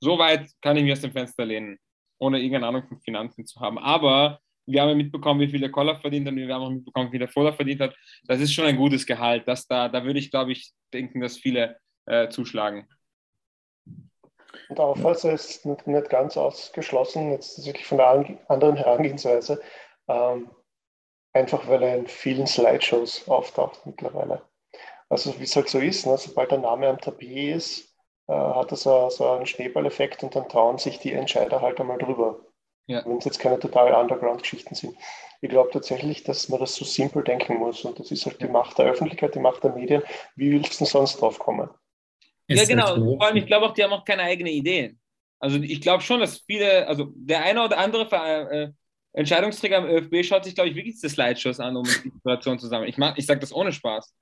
[0.00, 1.78] So weit kann ich mich aus dem Fenster lehnen,
[2.18, 3.78] ohne irgendeine Ahnung von Finanzen zu haben.
[3.78, 6.70] Aber wir haben ja mitbekommen, wie viel der Koller verdient hat und wir haben auch
[6.70, 7.96] mitbekommen, wie viel der Voller verdient hat.
[8.24, 9.48] Das ist schon ein gutes Gehalt.
[9.48, 12.86] Das da, da würde ich, glaube ich, denken, dass viele äh, zuschlagen.
[14.68, 19.60] Und Aufwasser ist nicht, nicht, ganz ausgeschlossen, jetzt wirklich von der anderen Herangehensweise,
[20.08, 20.50] ähm,
[21.32, 24.42] einfach weil er in vielen Slideshows auftaucht mittlerweile.
[25.08, 26.18] Also wie es halt so ist, ne?
[26.18, 27.96] sobald der Name am Tapet ist,
[28.26, 31.98] äh, hat er so, so einen Schneeballeffekt und dann trauen sich die Entscheider halt einmal
[31.98, 32.40] drüber.
[32.86, 33.04] Ja.
[33.04, 34.96] Wenn es jetzt keine total Underground-Geschichten sind.
[35.40, 37.84] Ich glaube tatsächlich, dass man das so simpel denken muss.
[37.84, 40.02] Und das ist halt die Macht der Öffentlichkeit, die Macht der Medien.
[40.36, 41.68] Wie willst du denn sonst drauf kommen?
[42.48, 42.96] Ja, genau.
[42.96, 44.98] Vor allem, ich glaube auch, die haben auch keine eigenen Ideen.
[45.38, 48.08] Also ich glaube schon, dass viele, also der eine oder andere
[48.50, 48.72] äh,
[49.12, 52.66] Entscheidungsträger am ÖFB schaut sich, glaube ich, wirklich die Slideshows an, um die Situation zu
[52.66, 52.88] sammeln.
[52.88, 54.14] Ich, ich sage das ohne Spaß.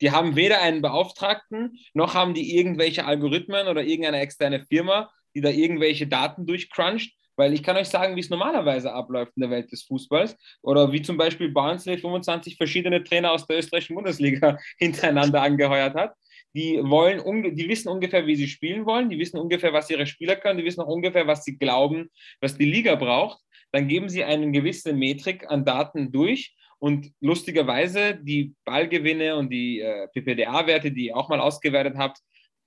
[0.00, 5.40] Die haben weder einen Beauftragten, noch haben die irgendwelche Algorithmen oder irgendeine externe Firma, die
[5.40, 9.50] da irgendwelche Daten durchcruncht, weil ich kann euch sagen, wie es normalerweise abläuft in der
[9.50, 10.36] Welt des Fußballs.
[10.62, 16.14] Oder wie zum Beispiel Barnsley 25 verschiedene Trainer aus der österreichischen Bundesliga hintereinander angeheuert hat.
[16.54, 20.36] Die wollen, die wissen ungefähr, wie sie spielen wollen, die wissen ungefähr, was ihre Spieler
[20.36, 23.40] können, die wissen auch ungefähr, was sie glauben, was die Liga braucht.
[23.70, 29.80] Dann geben sie eine gewisse Metrik an Daten durch und lustigerweise die Ballgewinne und die
[29.80, 32.18] äh, PPDA-Werte, die ihr auch mal ausgewertet habt,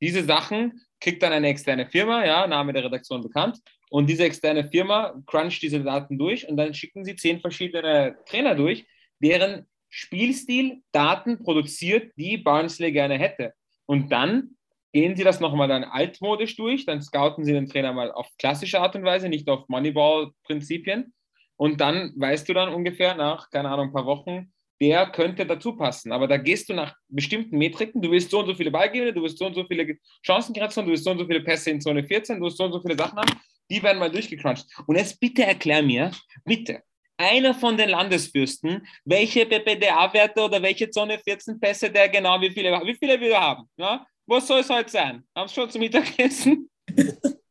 [0.01, 3.59] diese Sachen kriegt dann eine externe Firma, ja, Name der Redaktion bekannt,
[3.89, 8.55] und diese externe Firma cruncht diese Daten durch und dann schicken sie zehn verschiedene Trainer
[8.55, 8.85] durch,
[9.19, 13.53] deren Spielstil Daten produziert, die Barnsley gerne hätte.
[13.91, 14.51] Und dann
[14.93, 18.79] gehen sie das nochmal dann altmodisch durch, dann scouten sie den Trainer mal auf klassische
[18.79, 21.13] Art und Weise, nicht auf Moneyball-Prinzipien.
[21.57, 25.75] Und dann weißt du dann ungefähr nach, keine Ahnung, ein paar Wochen, der könnte dazu
[25.75, 26.13] passen.
[26.13, 28.01] Aber da gehst du nach bestimmten Metriken.
[28.01, 30.91] Du willst so und so viele Ballgewinne, du willst so und so viele Chancenkreationen, du
[30.93, 32.97] willst so und so viele Pässe in Zone 14, du willst so und so viele
[32.97, 33.41] Sachen haben.
[33.69, 34.67] Die werden mal durchgecrunched.
[34.87, 36.11] Und jetzt bitte erklär mir,
[36.45, 36.81] bitte,
[37.21, 42.71] einer von den Landesfürsten, welche PPDA-Werte oder welche Zone 14 Pässe der genau, wie viele,
[42.85, 43.63] wie viele wir haben.
[43.77, 44.05] Ja?
[44.25, 45.23] Was soll es heute sein?
[45.35, 46.69] Haben Sie schon zum Mittagessen?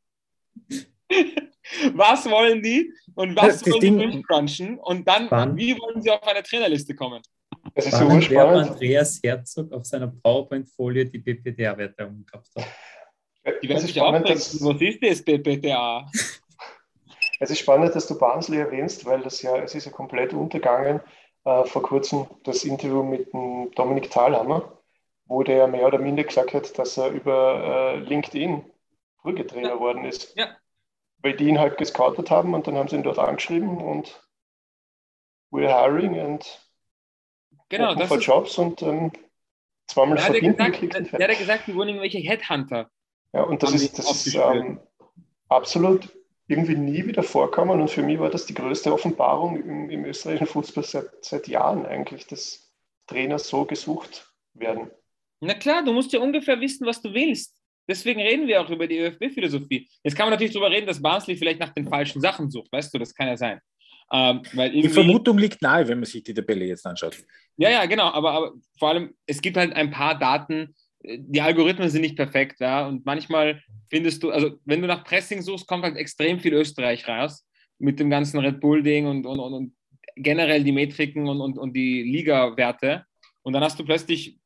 [1.94, 4.78] was wollen die und was wollen die durchcrunchen?
[4.78, 5.56] Und dann, Wann?
[5.56, 7.22] wie wollen sie auf eine Trainerliste kommen?
[7.74, 8.70] Das ist so spannend.
[8.70, 12.66] Andreas Herzog auf seiner PowerPoint-Folie die PPDA-Werte umgehabt hat.
[13.62, 16.06] Die werden sich auch denken, was ist das PPTA?
[17.40, 21.00] Es ist spannend, dass du Barnsley erwähnst, weil das ja, es ist ja komplett untergegangen.
[21.44, 24.78] Äh, vor kurzem das Interview mit dem Dominik Thalhammer,
[25.24, 28.64] wo der mehr oder minder gesagt hat, dass er über äh, LinkedIn
[29.22, 29.80] Brüggetrainer ja.
[29.80, 30.36] worden ist.
[30.36, 30.56] Ja.
[31.22, 34.22] Weil die ihn halt gescoutet haben und dann haben sie ihn dort angeschrieben und
[35.50, 36.70] we're hiring and
[37.68, 39.12] genau, for Jobs und ähm,
[39.86, 41.12] zweimal verbinden geklickt.
[41.12, 42.90] Der hat gesagt, die wurden irgendwelche Headhunter
[43.32, 44.80] ja, und das ist, das ist ähm,
[45.48, 46.12] absolut
[46.50, 47.80] irgendwie nie wieder vorkommen.
[47.80, 51.86] Und für mich war das die größte Offenbarung im, im österreichischen Fußball seit, seit Jahren
[51.86, 52.72] eigentlich, dass
[53.06, 54.90] Trainer so gesucht werden.
[55.40, 57.56] Na klar, du musst ja ungefähr wissen, was du willst.
[57.88, 59.88] Deswegen reden wir auch über die ÖFB-Philosophie.
[60.04, 62.70] Jetzt kann man natürlich darüber reden, dass Barnsley vielleicht nach den falschen Sachen sucht.
[62.70, 63.60] Weißt du, das kann ja sein.
[64.12, 67.16] Ähm, die Vermutung liegt nahe, wenn man sich die Tabelle jetzt anschaut.
[67.56, 68.10] Ja, ja, genau.
[68.10, 72.60] Aber, aber vor allem, es gibt halt ein paar Daten, die Algorithmen sind nicht perfekt,
[72.60, 72.86] ja.
[72.86, 77.08] Und manchmal findest du, also wenn du nach Pressing suchst, kommt halt extrem viel Österreich
[77.08, 77.46] raus
[77.78, 79.74] mit dem ganzen Red Bull-Ding und, und, und, und,
[80.16, 83.04] generell die Metriken und, und, und die Liga-Werte.
[83.42, 84.38] Und dann hast du plötzlich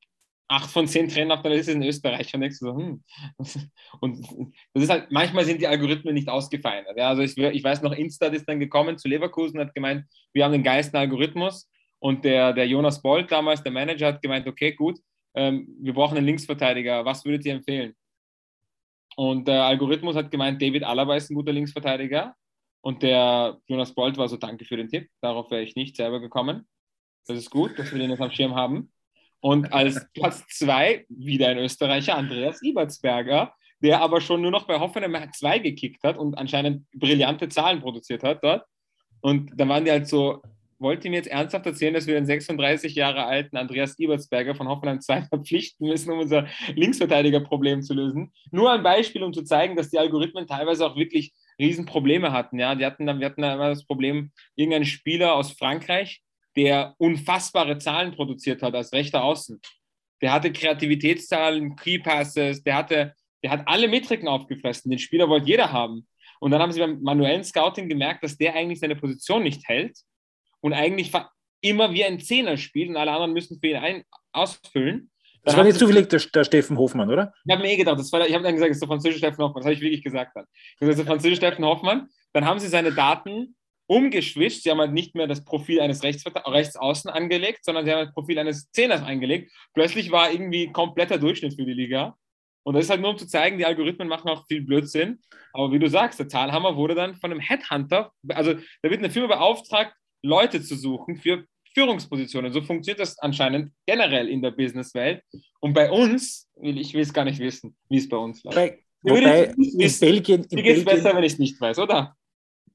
[0.46, 3.02] acht von zehn Trainer auf der Liste in Österreich und denkst so, hm.
[4.00, 4.26] Und
[4.74, 6.96] das ist halt, manchmal sind die Algorithmen nicht ausgefeinert.
[6.96, 10.04] Ja, also ich, ich weiß noch, Instat ist dann gekommen zu Leverkusen und hat gemeint,
[10.32, 11.68] wir haben den geilsten Algorithmus.
[11.98, 14.98] Und der, der Jonas Bolt damals, der Manager, hat gemeint, okay, gut,
[15.34, 17.94] ähm, wir brauchen einen Linksverteidiger, was würdet ihr empfehlen?
[19.16, 22.34] Und der Algorithmus hat gemeint, David Alaba ist ein guter Linksverteidiger.
[22.80, 25.08] Und der Jonas Bolt war so, danke für den Tipp.
[25.20, 26.66] Darauf wäre ich nicht selber gekommen.
[27.26, 28.92] Das ist gut, dass wir den jetzt am Schirm haben.
[29.40, 34.78] Und als Platz zwei wieder ein Österreicher, Andreas Ibertsberger, der aber schon nur noch bei
[34.80, 38.64] Hoffenheim 2 gekickt hat und anscheinend brillante Zahlen produziert hat dort.
[39.20, 40.42] Und da waren die halt so,
[40.78, 44.68] wollt ihr mir jetzt ernsthaft erzählen, dass wir den 36 Jahre alten Andreas Ebertsberger von
[44.68, 48.32] Hoffenheim 2 verpflichten müssen, um unser Linksverteidigerproblem zu lösen?
[48.50, 52.58] Nur ein Beispiel, um zu zeigen, dass die Algorithmen teilweise auch wirklich Riesenprobleme hatten.
[52.58, 56.22] Ja, die hatten dann, wir hatten dann immer das Problem, irgendein Spieler aus Frankreich,
[56.56, 59.60] der unfassbare Zahlen produziert hat als rechter Außen.
[60.22, 64.90] Der hatte Kreativitätszahlen, Key Passes, der hatte, der hat alle Metriken aufgefressen.
[64.90, 66.06] Den Spieler wollte jeder haben.
[66.40, 69.96] Und dann haben sie beim manuellen Scouting gemerkt, dass der eigentlich seine Position nicht hält
[70.64, 71.12] und eigentlich
[71.60, 75.10] immer wie ein Zehner spielt und alle anderen müssen für ihn ein ausfüllen.
[75.42, 77.34] Das war nicht zufällig der, der Steffen Hofmann, oder?
[77.44, 79.18] Ich habe mir eh gedacht, das war, ich habe dann gesagt, das ist der französische
[79.18, 79.60] Steffen Hoffmann.
[79.60, 80.34] Das habe ich wirklich gesagt.
[80.34, 80.46] Dann.
[80.80, 82.08] Das ist der französische Steffen Hoffmann.
[82.32, 83.54] Dann haben sie seine Daten
[83.86, 84.62] umgeschwischt.
[84.62, 88.14] Sie haben halt nicht mehr das Profil eines Rechts, Rechtsaußen angelegt, sondern sie haben das
[88.14, 89.52] Profil eines Zehners eingelegt.
[89.74, 92.16] Plötzlich war irgendwie kompletter Durchschnitt für die Liga.
[92.62, 95.20] Und das ist halt nur, um zu zeigen, die Algorithmen machen auch viel Blödsinn.
[95.52, 99.10] Aber wie du sagst, der Zahlhammer wurde dann von einem Headhunter, also da wird eine
[99.10, 99.94] Firma beauftragt,
[100.24, 101.44] Leute zu suchen für
[101.74, 102.52] Führungspositionen.
[102.52, 105.22] So funktioniert das anscheinend generell in der Businesswelt.
[105.60, 108.56] Und bei uns, ich will es gar nicht wissen, wie es bei uns läuft.
[108.56, 110.42] Bei, wobei in Belgien.
[110.48, 112.16] Geht es besser, wenn ich es nicht weiß, oder?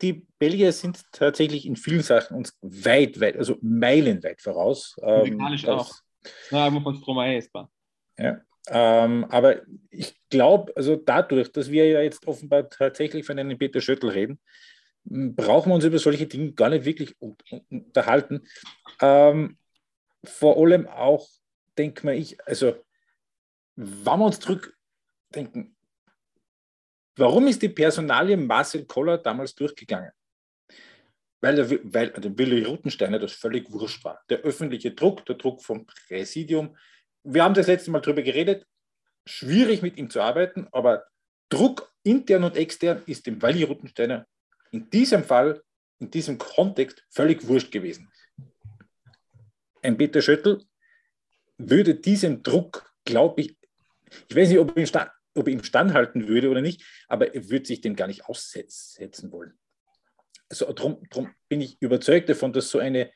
[0.02, 4.96] Die Belgier sind tatsächlich in vielen Sachen uns weit, weit, also meilenweit voraus.
[5.02, 5.92] Musikalisch ähm, auch.
[6.52, 7.52] Na, aber von Stromae ist.
[8.18, 8.42] Ja.
[8.70, 13.82] Ähm, aber ich glaube, also dadurch, dass wir ja jetzt offenbar tatsächlich von einem Peter
[13.82, 14.40] Schöttl reden,
[15.06, 18.48] brauchen wir uns über solche Dinge gar nicht wirklich unterhalten.
[19.02, 19.58] Ähm,
[20.24, 21.28] vor allem auch,
[21.78, 22.76] denke mal ich, also
[23.76, 25.76] wenn wir uns zurückdenken,
[27.16, 30.12] warum ist die Personalie Marcel Koller damals durchgegangen?
[31.42, 34.22] Weil der, weil der Willi Rutensteiner das völlig wurscht war.
[34.30, 36.76] Der öffentliche Druck, der Druck vom Präsidium,
[37.24, 38.68] wir haben das letzte Mal darüber geredet,
[39.26, 41.06] schwierig mit ihm zu arbeiten, aber
[41.48, 44.28] Druck intern und extern ist dem Walli Ruttensteiner
[44.72, 45.64] in diesem Fall,
[46.00, 48.12] in diesem Kontext völlig wurscht gewesen.
[49.82, 50.64] Ein Peter Schöttl
[51.58, 53.58] würde diesem Druck, glaube ich,
[54.28, 57.50] ich weiß nicht, ob er, stand, ob er ihm standhalten würde oder nicht, aber er
[57.50, 59.58] würde sich dem gar nicht aussetzen wollen.
[60.50, 63.12] Also darum bin ich überzeugt davon, dass so eine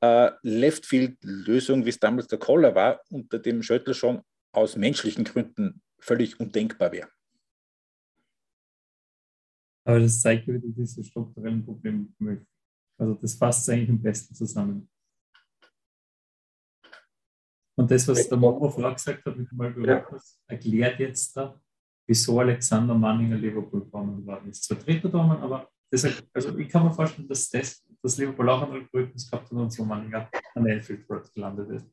[0.00, 4.22] äh, Leftfield-Lösung, wie es damals der Koller war, unter dem Schöttl schon
[4.52, 7.08] aus menschlichen Gründen völlig undenkbar wäre.
[9.86, 12.08] Aber das zeigt wieder diese strukturellen Probleme.
[12.98, 14.90] Also das fasst eigentlich am besten zusammen.
[17.76, 20.04] Und das, was der Maurer vorher gesagt hat mit Marco ja.
[20.48, 21.60] erklärt jetzt da,
[22.06, 24.64] wieso Alexander Manninger Liverpool gewonnen worden ist.
[24.64, 28.62] Zwar dritter Dormann, aber das, also ich kann mir vorstellen, dass das dass Liverpool auch
[28.62, 31.86] einen Algorithmus gehabt hat und so Manninger an Anfield Road gelandet ist.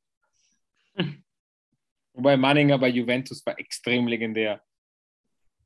[2.13, 4.61] Wobei Manninger bei Juventus war extrem legendär.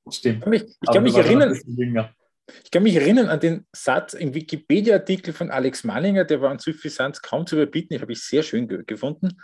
[0.09, 0.37] Stimmt.
[0.37, 2.15] Ich kann mich, ich kann mich erinnern.
[2.63, 6.59] Ich kann mich erinnern an den Satz im Wikipedia-Artikel von Alex Manninger, der war an
[6.59, 9.37] Suffisanz kaum zu überbieten, den habe ich sehr schön gefunden.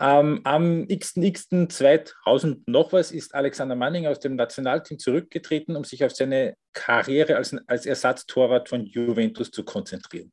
[0.00, 6.12] Ähm, am xx.2000 noch was ist Alexander Manninger aus dem Nationalteam zurückgetreten, um sich auf
[6.12, 10.32] seine Karriere als, als Ersatztorwart von Juventus zu konzentrieren.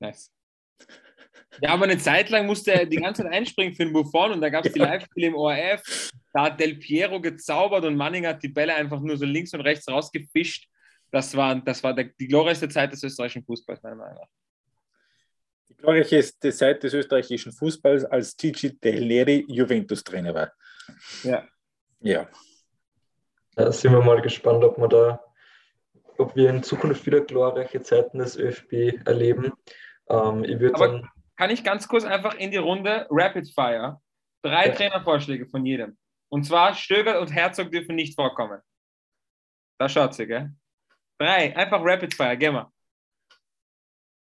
[0.00, 0.32] Nice.
[1.60, 4.40] Ja, aber eine Zeit lang musste er die ganze Zeit einspringen für den Buffon und
[4.40, 6.10] da gab es die Live-Spiele im ORF.
[6.32, 9.60] Da hat Del Piero gezaubert und Manninger hat die Bälle einfach nur so links und
[9.62, 10.68] rechts rausgefischt.
[11.10, 14.28] Das war, das war der, die glorreichste Zeit des österreichischen Fußballs, meiner Meinung nach
[15.78, 20.52] glorreichste Zeit des österreichischen Fußballs, als Gigi Del Neri Juventus-Trainer war.
[21.22, 21.46] Ja.
[22.00, 22.28] Ja.
[23.54, 25.20] Da sind wir mal gespannt, ob wir da,
[26.18, 29.52] ob wir in Zukunft wieder glorreiche Zeiten des ÖFB erleben.
[30.08, 31.08] Ähm, ich würde dann.
[31.38, 34.00] Kann ich ganz kurz einfach in die Runde Rapid Fire?
[34.42, 34.74] Drei ja.
[34.74, 35.96] Trainervorschläge von jedem.
[36.30, 38.60] Und zwar Stöger und Herzog dürfen nicht vorkommen.
[39.78, 40.50] Da schaut sie, gell?
[41.20, 42.72] Drei, einfach Rapid Fire, geh mal.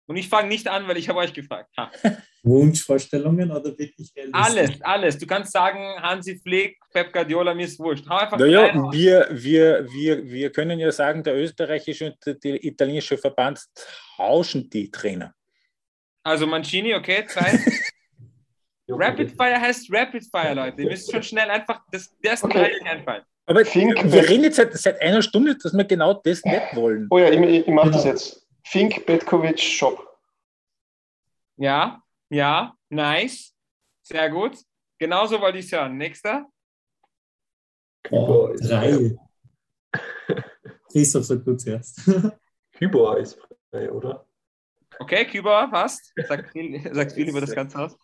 [0.08, 1.70] Und ich fange nicht an, weil ich habe euch gefragt.
[1.76, 1.90] Ha.
[2.42, 5.18] Wunschvorstellungen oder wirklich Alles, alles.
[5.18, 8.08] Du kannst sagen, Hansi Flick, Pep Guardiola, mir ist wurscht.
[8.08, 13.16] Hau einfach naja, wir, wir, wir, wir können ja sagen, der österreichische und der italienische
[13.18, 13.64] Verband
[14.16, 15.35] tauschen die Trainer.
[16.26, 17.56] Also Mancini, okay, zwei.
[18.88, 20.82] Rapid Fire heißt Rapid Fire, Leute.
[20.82, 22.78] Ihr müsst schon schnell einfach das erste okay.
[22.80, 23.22] Teil einfallen.
[23.46, 27.06] Aber Fink, wir reden jetzt seit, seit, einer Stunde, dass wir genau das nicht wollen.
[27.10, 28.44] Oh ja, ich, ich mache das jetzt.
[28.64, 30.04] Fink Petkovic Shop.
[31.58, 33.54] Ja, ja, nice.
[34.02, 34.58] Sehr gut.
[34.98, 35.96] Genauso wollte ich es hören.
[35.96, 36.46] Nächster.
[38.10, 39.16] Oh, drei.
[40.90, 42.00] Christoph sagt du zuerst.
[42.72, 43.38] Kübauer ist
[43.70, 44.25] frei, oder?
[44.98, 46.12] Okay, Kübauer passt.
[46.28, 47.96] Sagt viel, sagt viel über das Ganze aus.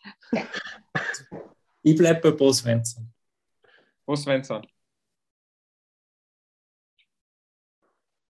[1.82, 3.12] Ich bleibe bei Bo Svensson.
[4.04, 4.66] Bo Svensson.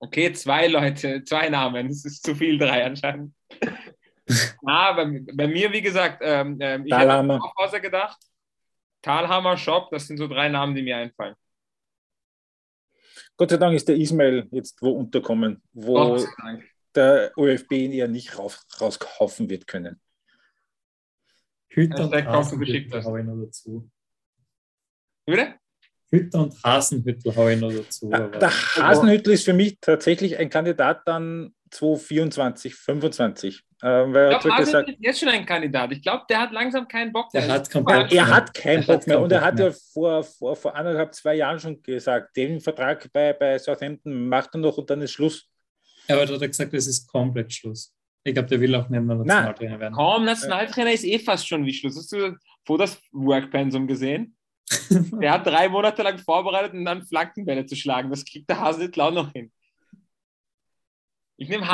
[0.01, 1.87] Okay, zwei Leute, zwei Namen.
[1.87, 3.33] Es ist zu viel, drei anscheinend.
[4.65, 8.17] ah, bei, bei, mir, wie gesagt, ähm, ähm ich habe auf Hause gedacht.
[9.01, 11.35] Talhammer, Shop, das sind so drei Namen, die mir einfallen.
[13.37, 16.17] Gott sei Dank ist der Ismail jetzt wo unterkommen, wo
[16.95, 19.99] der ÖFB ihn ja nicht raus, rauskaufen wird können.
[21.69, 23.89] Hüter und Hasenhüttel habe ich noch dazu.
[25.25, 25.53] Wie
[26.11, 28.09] Hütter und Hasenhüttel habe ich noch dazu.
[28.11, 33.63] Ja, der Hasenhüttel ist für mich tatsächlich ein Kandidat dann 2024, 25.
[33.81, 35.91] Ähm, weil ich glaube, gesagt, ist jetzt schon ein Kandidat.
[35.91, 37.47] Ich glaube, der hat langsam keinen Bock mehr.
[37.47, 39.21] Hat keinen Bock er hat keinen Bock mehr.
[39.21, 43.31] Und er hat ja vor, vor, vor anderthalb, zwei Jahren schon gesagt, den Vertrag bei,
[43.33, 45.47] bei Southampton macht er noch und dann ist Schluss.
[46.09, 47.93] Ja, aber da hat er gesagt, es ist komplett Schluss.
[48.23, 49.93] Ich glaube, der will auch nicht mehr Nationaltrainer werden.
[49.93, 51.95] Kaum, Nationaltrainer ist eh fast schon wie Schluss.
[51.95, 52.35] Hast du
[52.65, 54.35] vor das Workpensum gesehen?
[54.89, 58.09] der hat drei Monate lang vorbereitet, um dann Flankenbälle zu schlagen.
[58.09, 59.51] Das kriegt der Hasenhüttl auch noch hin.
[61.37, 61.65] Ich nehme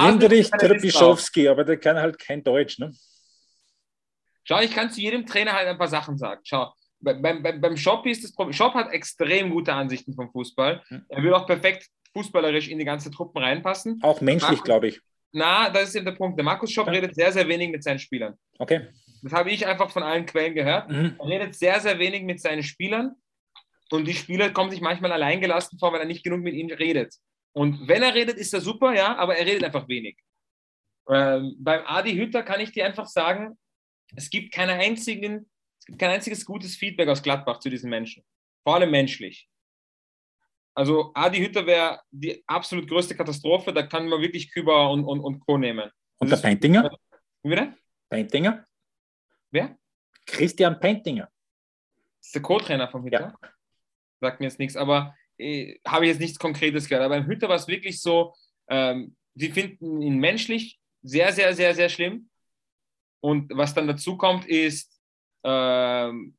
[0.57, 2.93] Trpischowski, aber der kann halt kein Deutsch, ne?
[4.43, 6.41] Schau, ich kann zu jedem Trainer halt ein paar Sachen sagen.
[6.43, 8.53] Schau, beim, beim, beim Shop ist das Problem.
[8.53, 10.83] Shop hat extrem gute Ansichten vom Fußball.
[11.09, 13.99] Er will auch perfekt fußballerisch in die ganze Truppen reinpassen.
[14.01, 15.01] Auch menschlich, glaube ich.
[15.31, 16.37] Na, das ist eben der Punkt.
[16.37, 16.93] Der Markus Schopp ja.
[16.93, 18.35] redet sehr, sehr wenig mit seinen Spielern.
[18.57, 18.87] Okay.
[19.21, 20.89] Das habe ich einfach von allen Quellen gehört.
[20.89, 21.15] Mhm.
[21.19, 23.15] Er redet sehr, sehr wenig mit seinen Spielern.
[23.91, 27.13] Und die Spieler kommen sich manchmal alleingelassen vor, weil er nicht genug mit ihnen redet.
[27.53, 30.17] Und wenn er redet, ist er super, ja, aber er redet einfach wenig.
[31.09, 33.57] Ähm, beim Adi Hütter kann ich dir einfach sagen,
[34.15, 35.49] es gibt, keine einzigen,
[35.79, 38.23] es gibt kein einziges gutes Feedback aus Gladbach zu diesen Menschen.
[38.63, 39.47] Vor allem menschlich.
[40.75, 43.71] Also Adi Hütter wäre die absolut größte Katastrophe.
[43.71, 45.57] Da kann man wirklich Küber und, und, und Co.
[45.57, 45.89] nehmen.
[46.17, 46.91] Und der Peintinger?
[47.41, 47.73] Wie bitte?
[48.09, 48.65] Peintinger?
[49.51, 49.77] Wer?
[50.25, 51.29] Christian Peintinger.
[52.19, 53.37] Das ist der Co-Trainer vom Hütter.
[53.41, 53.49] Ja.
[54.19, 57.05] Sagt mir jetzt nichts, aber äh, habe ich jetzt nichts Konkretes gehört.
[57.05, 58.33] Aber beim Hütter war es wirklich so,
[58.67, 62.29] ähm, sie finden ihn menschlich sehr, sehr, sehr, sehr schlimm.
[63.21, 64.99] Und was dann dazu kommt, ist,
[65.43, 66.35] ähm,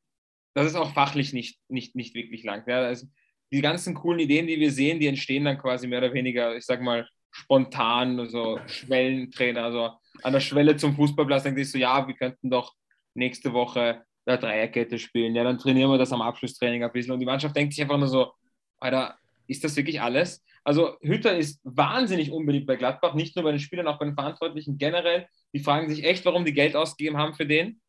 [0.53, 2.63] das ist auch fachlich nicht, nicht, nicht wirklich lang.
[2.67, 3.07] Ja, also
[3.51, 6.65] die ganzen coolen Ideen, die wir sehen, die entstehen dann quasi mehr oder weniger, ich
[6.65, 9.91] sag mal, spontan, also Schwellentrainer, also
[10.23, 12.73] an der Schwelle zum Fußballplatz denkt sich so, ja, wir könnten doch
[13.13, 15.35] nächste Woche der Dreierkette spielen.
[15.35, 17.13] Ja, dann trainieren wir das am Abschlusstraining ein bisschen.
[17.13, 18.31] Und die Mannschaft denkt sich einfach nur so,
[18.79, 19.17] Alter,
[19.47, 20.43] ist das wirklich alles?
[20.63, 24.15] Also Hütter ist wahnsinnig unbeliebt bei Gladbach, nicht nur bei den Spielern, auch bei den
[24.15, 25.27] Verantwortlichen generell.
[25.53, 27.79] Die fragen sich echt, warum die Geld ausgegeben haben für den.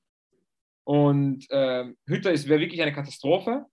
[0.85, 3.67] Und äh, Hütter wäre wirklich eine Katastrophe.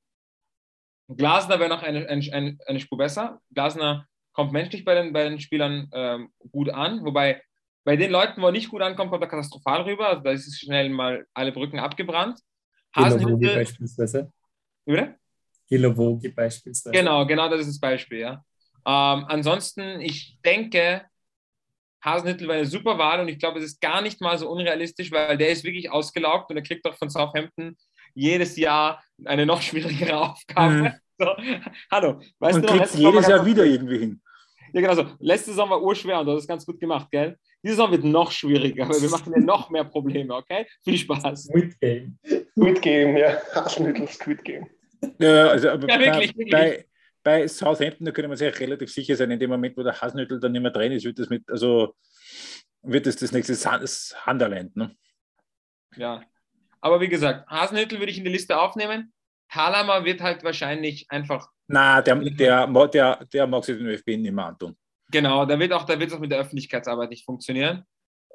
[1.07, 3.39] Glasner wäre noch eine, eine, eine Spur besser.
[3.53, 7.41] Glasner kommt menschlich bei den, bei den Spielern ähm, gut an, wobei
[7.83, 10.07] bei den Leuten, wo er nicht gut ankommt, kommt er katastrophal rüber.
[10.07, 12.39] Also da ist schnell mal alle Brücken abgebrannt.
[12.95, 14.31] Hasenhüttl beispielsweise.
[14.85, 15.15] Oder?
[15.67, 16.97] Kilovogi beispielsweise.
[16.97, 18.43] Genau, genau das ist das Beispiel, ja.
[18.87, 21.05] Ähm, ansonsten, ich denke,
[22.03, 25.11] Hasenhüttel war eine super Wahl und ich glaube, es ist gar nicht mal so unrealistisch,
[25.11, 27.75] weil der ist wirklich ausgelaugt und er kriegt doch von Southampton
[28.15, 30.73] jedes Jahr eine noch schwierigere Aufgabe.
[30.73, 30.93] Mhm.
[31.17, 31.27] So,
[31.91, 34.21] hallo, weißt und du noch, jedes Jahr wieder irgendwie hin.
[34.73, 35.05] Ja, genau so.
[35.19, 37.37] Letzte Saison war urschwer und das ist ganz gut gemacht, gell?
[37.63, 40.67] Diese Saison wird noch schwieriger, weil wir machen ja noch mehr Probleme, okay?
[40.83, 41.43] Viel Spaß.
[41.43, 42.17] Squid Game.
[42.51, 43.37] Squid Game, ja.
[43.53, 44.67] Hasenhüttel Squid Game.
[45.19, 46.51] Ja, also aber ja, wirklich, bei, wirklich.
[46.51, 46.85] Bei,
[47.23, 50.39] bei Southampton, da können wir sich relativ sicher sein, in dem Moment, wo der Hasenhüttel
[50.39, 51.95] dann nicht mehr drin ist, wird das mit, also
[52.81, 54.95] wird das das nächste Sunderland, ne?
[55.95, 56.21] Ja,
[56.85, 59.11] aber wie gesagt, Hasenhüttel würde ich in die Liste aufnehmen.
[59.51, 61.49] Thalhammer wird halt wahrscheinlich einfach.
[61.65, 64.77] Na, der, der, der, der mag sich den ÖFB nicht mehr antun.
[65.09, 67.85] Genau, da wird auch, da wird auch mit der Öffentlichkeitsarbeit nicht funktionieren.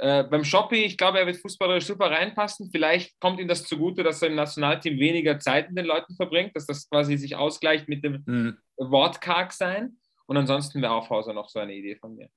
[0.01, 2.71] Äh, beim Shoppi, ich glaube, er wird fußballerisch super reinpassen.
[2.73, 6.57] Vielleicht kommt ihm das zugute, dass er im Nationalteam weniger Zeit mit den Leuten verbringt,
[6.57, 8.59] dass das quasi sich ausgleicht mit dem mhm.
[8.79, 9.97] Wortkarg sein.
[10.27, 12.29] Und ansonsten wäre Aufhauser noch so eine Idee von mir.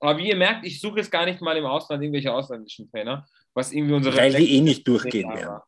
[0.00, 3.28] Aber wie ihr merkt, ich suche jetzt gar nicht mal im Ausland irgendwelche ausländischen Trainer,
[3.54, 4.16] was irgendwie unsere.
[4.16, 5.60] Weil die eh nicht durchgehen werden.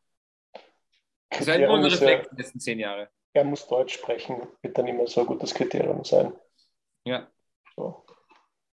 [1.29, 3.09] Das werden unsere Reflex die letzten zehn Jahre.
[3.33, 6.33] Er muss Deutsch sprechen, wird dann immer so ein gutes Kriterium sein.
[7.05, 7.29] Ja.
[7.75, 8.05] So.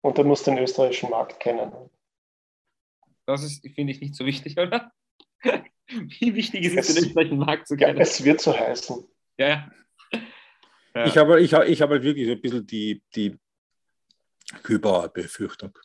[0.01, 1.73] Und er muss den österreichischen Markt kennen.
[3.27, 4.93] Das ist, finde ich, nicht so wichtig, oder?
[5.89, 7.97] Wie wichtig ist es, den österreichischen Markt zu kennen?
[7.97, 9.07] Ja, es wird so heißen.
[9.39, 9.73] Ja, ja.
[10.95, 11.07] ja.
[11.07, 13.39] Ich habe ich, ich hab halt wirklich so ein bisschen die, die
[14.63, 15.77] Kübauer Befürchtung.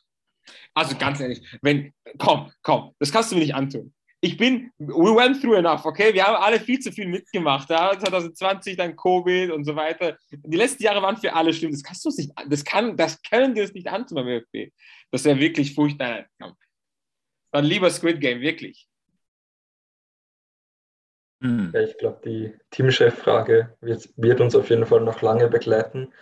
[0.74, 3.93] Also ganz ehrlich, wenn, komm, komm, das kannst du mir nicht antun.
[4.24, 6.14] Ich bin, we went through enough, okay?
[6.14, 7.68] Wir haben alle viel zu viel mitgemacht.
[7.72, 7.97] Ja?
[7.97, 10.16] 2020, dann Covid und so weiter.
[10.30, 11.72] Die letzten Jahre waren für alle schlimm.
[11.72, 14.72] Das kannst du nicht, das kann, das können wir uns nicht antun beim ÖFB.
[15.09, 16.26] Das wäre wirklich furchtbar.
[17.51, 18.88] Dann lieber Squid Game, wirklich.
[21.41, 21.72] Hm.
[21.74, 26.14] Ja, ich glaube, die Teamchef-Frage wird, wird, uns auf jeden Fall noch lange begleiten.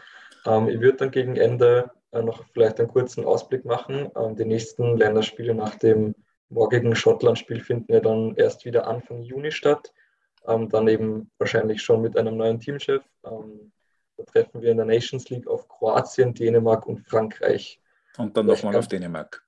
[0.45, 4.09] Ähm, ich würde dann gegen Ende noch vielleicht einen kurzen Ausblick machen.
[4.15, 6.15] Ähm, die nächsten Länderspiele nach dem
[6.49, 9.93] morgigen Schottland-Spiel finden ja dann erst wieder Anfang Juni statt.
[10.47, 13.03] Ähm, dann eben wahrscheinlich schon mit einem neuen Teamchef.
[13.23, 13.71] Ähm,
[14.17, 17.79] da treffen wir in der Nations League auf Kroatien, Dänemark und Frankreich.
[18.17, 19.45] Und dann nochmal auf Dänemark.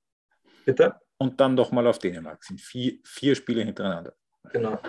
[0.66, 0.96] Bitte?
[1.18, 2.44] Und dann nochmal auf Dänemark.
[2.44, 4.14] Sind vier, vier Spiele hintereinander.
[4.52, 4.80] Genau.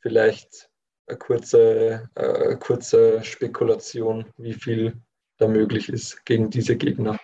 [0.00, 0.68] Vielleicht
[1.06, 5.00] eine kurze, äh, kurze Spekulation, wie viel
[5.38, 7.18] da möglich ist gegen diese Gegner.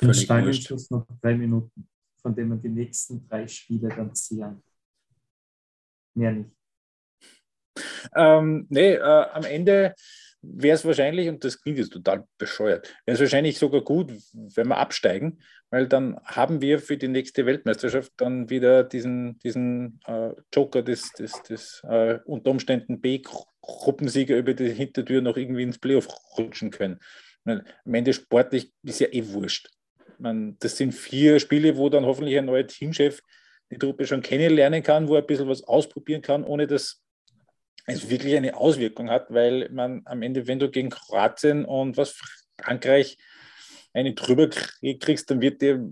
[0.00, 1.88] Den Stadionschluss noch drei Minuten,
[2.22, 4.62] von dem man die nächsten drei Spiele dann ziehen.
[6.14, 6.50] Mehr nicht.
[8.14, 9.94] Ähm, nee, äh, am Ende
[10.42, 14.68] wäre es wahrscheinlich, und das klingt jetzt total bescheuert, wäre es wahrscheinlich sogar gut, wenn
[14.68, 20.30] wir absteigen, weil dann haben wir für die nächste Weltmeisterschaft dann wieder diesen, diesen äh,
[20.52, 26.08] Joker des, des, des äh, unter Umständen B-Gruppensieger über die Hintertür noch irgendwie ins Playoff
[26.36, 26.98] rutschen können.
[27.44, 29.70] Meine, am Ende sportlich ist ja eh wurscht.
[30.18, 33.20] Man, das sind vier Spiele, wo dann hoffentlich ein neuer Teamchef
[33.70, 37.02] die Truppe schon kennenlernen kann, wo er ein bisschen was ausprobieren kann, ohne dass
[37.86, 42.18] es wirklich eine Auswirkung hat, weil man am Ende, wenn du gegen Kroatien und was
[42.60, 43.18] Frankreich
[43.92, 45.90] eine drüber kriegst, dann wird dir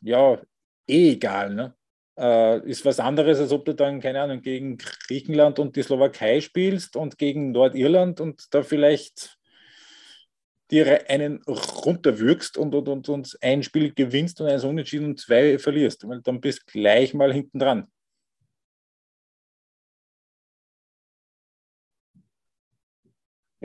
[0.00, 0.40] ja
[0.86, 1.54] eh egal.
[1.54, 1.74] Ne?
[2.18, 6.40] Äh, ist was anderes, als ob du dann, keine Ahnung, gegen Griechenland und die Slowakei
[6.40, 9.36] spielst und gegen Nordirland und da vielleicht
[10.70, 15.58] dir einen runterwürgst und, und, und, und ein Spiel gewinnst und eins unentschieden und zwei
[15.58, 16.08] verlierst.
[16.08, 17.86] Weil dann bist gleich mal hinten dran.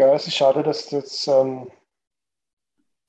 [0.01, 1.69] Ja, es ist schade, dass das ähm,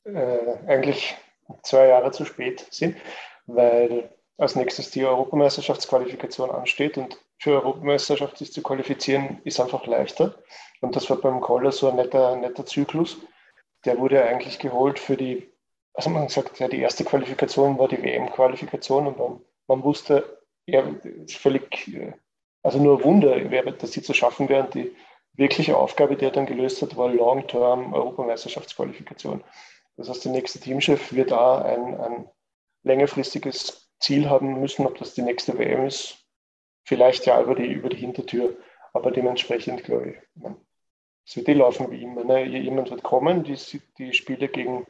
[0.05, 1.17] äh, eigentlich
[1.63, 2.99] zwei Jahre zu spät sind,
[3.47, 10.35] weil als nächstes die Europameisterschaftsqualifikation ansteht und für Europameisterschaft sich zu qualifizieren ist einfach leichter.
[10.83, 13.17] Und das war beim Koller so ein netter, netter Zyklus.
[13.87, 15.51] Der wurde eigentlich geholt für die,
[15.95, 20.85] also man sagt ja, die erste Qualifikation war die WM-Qualifikation und man, man wusste, ja,
[21.27, 22.13] völlig, äh,
[22.63, 23.41] also nur Wunder,
[23.73, 24.69] dass sie zu schaffen wären.
[24.73, 24.95] Die
[25.35, 29.43] wirkliche Aufgabe, die er dann gelöst hat, war Long-Term Europameisterschaftsqualifikation.
[29.97, 32.29] Das heißt, der nächste Teamchef wird da ein, ein
[32.83, 36.19] längerfristiges Ziel haben müssen, ob das die nächste WM ist,
[36.85, 38.57] vielleicht ja über die, über die Hintertür,
[38.93, 40.53] aber dementsprechend glaube ich,
[41.25, 42.25] es wird eh laufen wie immer.
[42.25, 42.45] Ne?
[42.45, 43.57] Jemand wird kommen, die,
[43.99, 44.87] die Spiele gegen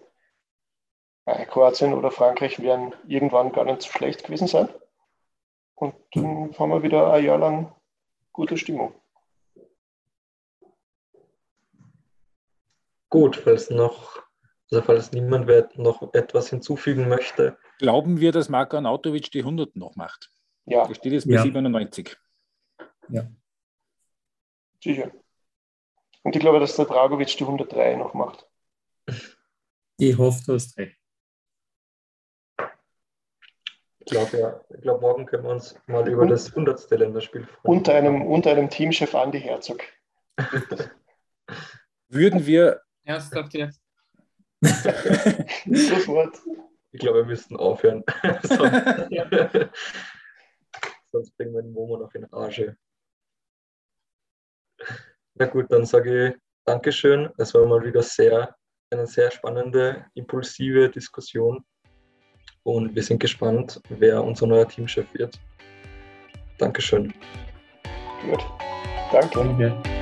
[1.26, 4.68] äh, Kroatien oder Frankreich werden irgendwann gar nicht so schlecht gewesen sein.
[5.74, 7.74] Und dann haben wir wieder ein Jahr lang
[8.32, 8.94] gute Stimmung.
[13.12, 14.22] Gut, falls noch,
[14.70, 15.46] also falls niemand
[15.76, 17.58] noch etwas hinzufügen möchte.
[17.78, 20.30] Glauben wir, dass Marko Anautovic die 100 noch macht?
[20.64, 20.86] Ja.
[20.86, 21.42] Da steht jetzt bei ja.
[21.42, 22.16] 97.
[23.10, 23.30] Ja.
[24.82, 25.12] Sicher.
[26.22, 28.48] Und ich glaube, dass der Dragovic die 103 noch macht.
[29.98, 30.96] Ich hoffe, du hast recht.
[33.98, 34.64] Ich glaube, ja.
[34.70, 36.90] Ich glaube, morgen können wir uns mal über und, das 100.
[36.92, 37.76] Länderspiel freuen.
[37.76, 39.82] Unter einem, unter einem Teamchef Andi Herzog.
[42.08, 43.80] Würden wir Ernsthaft jetzt?
[45.66, 46.38] Sofort.
[46.92, 48.04] Ich glaube, wir müssten aufhören.
[48.42, 48.72] sonst,
[51.12, 52.76] sonst bringen wir den Momo noch in Rage.
[55.34, 56.34] Na gut, dann sage ich
[56.64, 57.30] Dankeschön.
[57.38, 58.54] Es war mal wieder sehr,
[58.90, 61.64] eine sehr spannende, impulsive Diskussion.
[62.62, 65.40] Und wir sind gespannt, wer unser neuer Teamchef wird.
[66.58, 67.12] Dankeschön.
[68.22, 68.44] Gut.
[69.10, 69.38] Danke.
[69.38, 70.01] Danke.